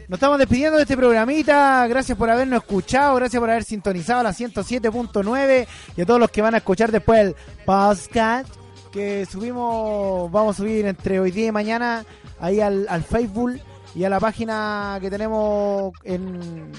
[0.07, 1.85] Nos estamos despidiendo de este programita.
[1.87, 6.41] Gracias por habernos escuchado, gracias por haber sintonizado la 107.9 y a todos los que
[6.41, 8.47] van a escuchar después el podcast.
[8.91, 12.05] que subimos, vamos a subir entre hoy día y mañana
[12.39, 13.59] ahí al, al Facebook
[13.93, 16.71] y a la página que tenemos en,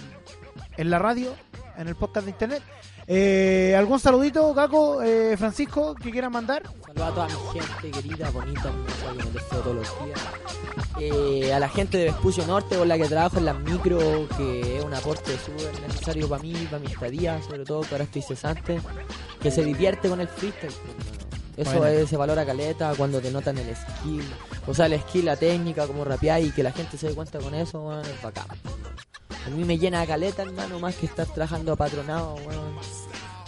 [0.76, 1.32] en la radio,
[1.78, 2.62] en el podcast de internet.
[3.12, 6.62] Eh, ¿Algún saludito, Caco, eh, Francisco, que quieran mandar?
[6.86, 8.70] Saludos a toda mi gente querida, bonita,
[9.18, 10.20] que me todos los días.
[11.00, 14.78] Eh, a la gente de Vespucio Norte con la que trabajo en las micro, que
[14.78, 18.22] es un aporte súper necesario para mí, para mi estadía, sobre todo que ahora estoy
[18.22, 18.80] cesante,
[19.42, 20.72] que se divierte con el freestyle.
[21.60, 21.86] Eso Bueno.
[21.86, 24.24] es- se valora caleta cuando te notan el skill,
[24.66, 27.38] o sea, el skill, la técnica, como rapear y que la gente se dé cuenta
[27.38, 28.46] con eso, bueno, es bacán.
[29.46, 32.76] A mí me llena de caleta, hermano, más que estar trabajando apatronado, weón.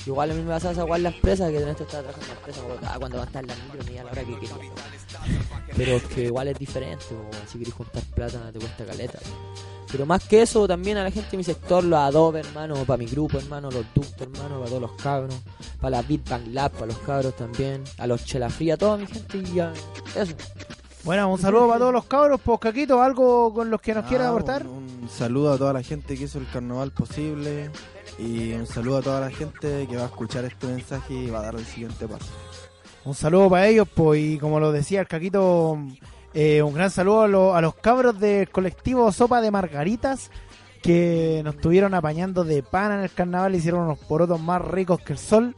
[0.05, 2.33] Igual a mí me pasa esa igual la empresa, que tenés que estar trabajando en
[2.35, 2.79] la empresa, weón.
[2.85, 4.51] Ah, cuando va a estar en la micro, a la hora que quería.
[5.77, 7.31] Pero es que igual es diferente, weón.
[7.51, 9.19] si querés juntar plata te cuesta caleta.
[9.25, 9.72] weón.
[9.93, 12.97] Pero más que eso, también a la gente de mi sector, los Adobe, hermano, para
[12.97, 15.35] mi grupo, hermano, los Ductos, hermano, para todos los cabros,
[15.81, 18.97] para la Beat Bang Lab, para los cabros también, a los Chela Fría, a toda
[18.97, 19.73] mi gente y ya,
[20.17, 20.33] eso.
[21.05, 24.29] Bueno, un saludo para todos los cabros, pues Caquito, algo con los que nos Ah,
[24.29, 24.67] aportar.
[24.67, 27.71] Un, un saludo a toda la gente que hizo el carnaval posible
[28.19, 31.41] y un saludo a toda la gente que va a escuchar este mensaje y va
[31.41, 32.31] a dar el siguiente paso.
[33.05, 35.77] Un saludo para ellos, pues, y como lo decía el Caquito,
[36.35, 40.31] eh, un gran saludo a, lo- a los cabros del colectivo Sopa de Margaritas
[40.83, 45.13] que nos estuvieron apañando de pana en el carnaval, hicieron unos porotos más ricos que
[45.13, 45.55] el sol.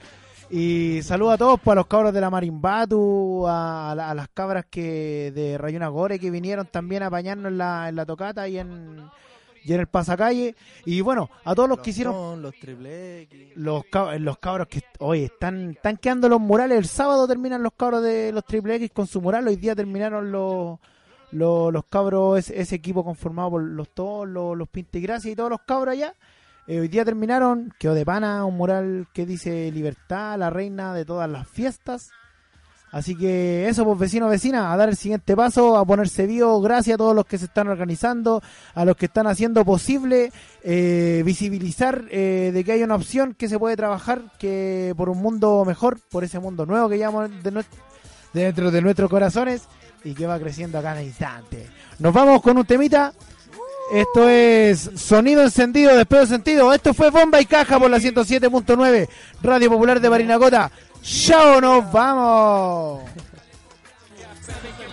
[0.50, 4.14] Y saludo a todos, pues, a los cabros de la Marimbatu, a, a la- a
[4.14, 8.04] las cabras que de Rayuna Gore que vinieron también a apañarnos en la, en la
[8.04, 9.00] tocata y en,
[9.64, 10.54] y en el pasacalle.
[10.84, 13.52] Y bueno, a todos los, que hicieron Son los triple X.
[13.56, 17.72] los, cab- los cabros que oye están están quedando los murales el sábado terminan los
[17.76, 20.78] cabros de los triple X con su mural hoy día terminaron los
[21.32, 25.50] los, los cabros ese, ese equipo conformado por los todos los, los Pintegracia y todos
[25.50, 26.14] los cabros allá.
[26.68, 27.74] Eh, hoy día terminaron.
[27.78, 32.10] Quedó de pana un mural que dice libertad la reina de todas las fiestas
[32.94, 36.60] Así que eso, pues vecinos, vecinas, a dar el siguiente paso, a ponerse vivo.
[36.60, 38.40] Gracias a todos los que se están organizando,
[38.72, 40.30] a los que están haciendo posible
[40.62, 45.18] eh, visibilizar eh, de que hay una opción que se puede trabajar que por un
[45.18, 47.64] mundo mejor, por ese mundo nuevo que llamamos de
[48.32, 49.62] dentro de nuestros corazones
[50.04, 51.66] y que va creciendo a cada instante.
[51.98, 53.12] Nos vamos con un temita.
[53.92, 56.72] Esto es Sonido Encendido, Despedo Sentido.
[56.72, 59.08] Esto fue Bomba y Caja por la 107.9,
[59.42, 60.70] Radio Popular de Barinacota.
[61.04, 63.02] ¡Chao, nos vamos!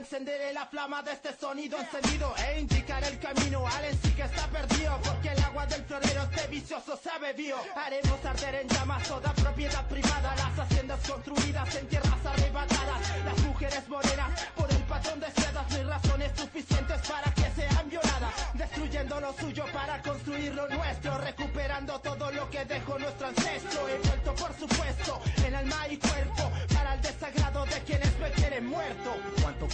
[0.00, 4.22] encenderé la flama de este sonido encendido e indicaré el camino al en sí que
[4.22, 4.98] está perdido.
[5.04, 7.58] Porque el agua del florero este vicioso se ha bebido.
[7.76, 10.34] Haremos arder en llamas toda propiedad privada.
[10.36, 13.24] Las haciendas construidas en tierras arrebatadas.
[13.24, 15.70] Las mujeres morenas por el patrón de sedas.
[15.70, 18.34] Mis razones suficientes para que sean violadas.
[18.54, 21.18] Destruyendo lo suyo para construir lo nuestro.
[21.18, 23.86] Recuperando todo lo que dejó nuestro ancestro.
[23.86, 26.50] He vuelto por supuesto en alma y cuerpo.
[26.72, 29.10] Para el desagrado de quienes me quieren muerto.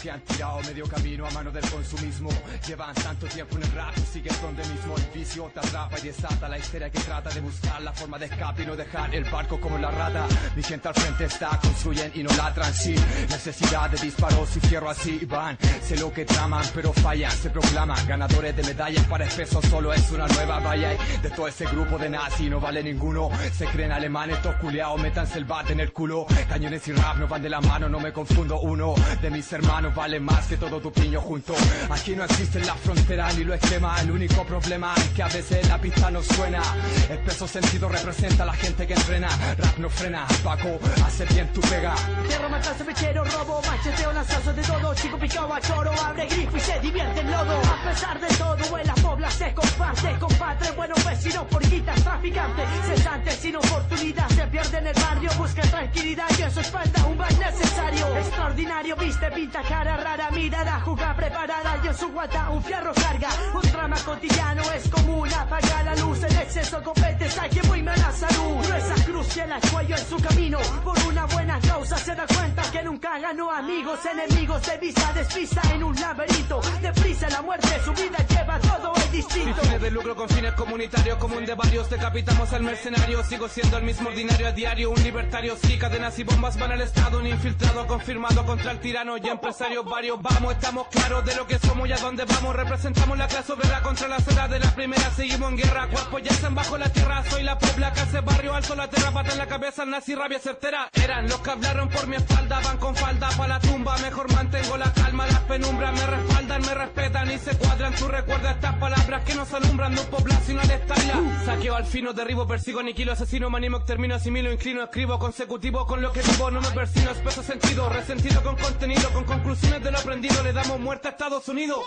[0.03, 2.29] Que han tirado medio camino a mano del consumismo.
[2.67, 4.95] Llevan tanto tiempo en el rap y sigues donde mismo.
[4.97, 8.27] El vicio te atrapa y desata la histeria que trata de buscar la forma de
[8.27, 10.27] escape y no dejar el barco como la rata.
[10.55, 12.95] Mi gente al frente está, construyen y no ladran, sí.
[13.31, 15.19] Necesidad de disparos y fierro así.
[15.25, 18.07] Van Sé lo que traman pero fallan, se proclaman.
[18.07, 20.91] Ganadores de medallas para espeso solo es una nueva valla.
[21.23, 23.31] De todo ese grupo de nazi no vale ninguno.
[23.57, 26.27] Se creen alemanes, estos culiados, métanse el bate en el culo.
[26.49, 29.86] Cañones y rap no van de la mano, no me confundo Uno de mis hermanos
[29.95, 31.55] vale más que todo tu piño junto.
[31.91, 35.69] Aquí no existe la frontera ni lo esquema El único problema es que a veces
[35.69, 36.63] la pista no suena.
[37.11, 39.29] El peso sentido representa a la gente que entrena.
[39.59, 41.95] Rap no frena, Paco, hace bien tu pega.
[42.27, 44.95] Tierra, matanza, mechero, robo, macheteo, lanzazo de todo.
[44.95, 47.61] Chico picado a abre grifo y se divierte en lodo.
[47.61, 53.35] A pesar de todo, en la pobla se comparte Compadre, buenos vecinos, porquitas, traficantes Cesantes
[53.35, 57.47] sin oportunidad, se pierde en el barrio Busca tranquilidad y en su espalda un baile
[57.47, 58.17] necesario.
[58.17, 63.29] Extraordinario, viste, pinta, cara rara Mirada, juega preparada y en su guata un fierro carga.
[63.55, 68.11] Un drama cotidiano es común Apaga la luz, en exceso competes Hay que muy mala
[68.13, 68.65] salud.
[68.65, 72.63] Gruesa cruz y el cuello en su camino Por una buena causa se da cuenta
[72.71, 76.61] que nunca ganó amigos Enemigos de vista despista en un laberinto.
[76.81, 80.53] Deprisa la muerte, su vida lleva todo es Sin distinto fines de lucro con fines
[80.55, 85.03] comunitarios común de varios decapitamos al mercenario sigo siendo el mismo ordinario a diario un
[85.03, 89.29] libertario sí cadenas y bombas van al estado un infiltrado confirmado contra el tirano y
[89.67, 92.55] empresarios varios vamos estamos claros de lo que somos y a dónde vamos.
[92.55, 95.89] Representamos la clase obrera contra la sociedad de la primera seguimos en guerra.
[95.89, 99.33] Cuerpos yacen bajo la tierra soy la pobla que hace barrio alto la tierra pata
[99.33, 100.89] en la cabeza nazi rabia certera.
[100.93, 104.77] Eran los que hablaron por mi espalda van con falda pa' la tumba, mejor mantengo
[104.77, 107.95] la calma, las penumbras me respaldan, me respetan y se cuadran.
[107.95, 111.15] Tú recuerda estas palabras que nos alumbran de un población al estalla.
[111.45, 116.03] Saqueo al fino, derribo, persigo, aniquilo, asesino, me animo, extermino, asimilo, inclino, escribo, consecutivo con
[116.03, 119.25] lo que vivo, no me persino, espeso sentido, resentido con contenido, con
[119.57, 120.43] conclusiones de lo aprendido.
[120.43, 121.79] Le damos muerte a Estados Unidos.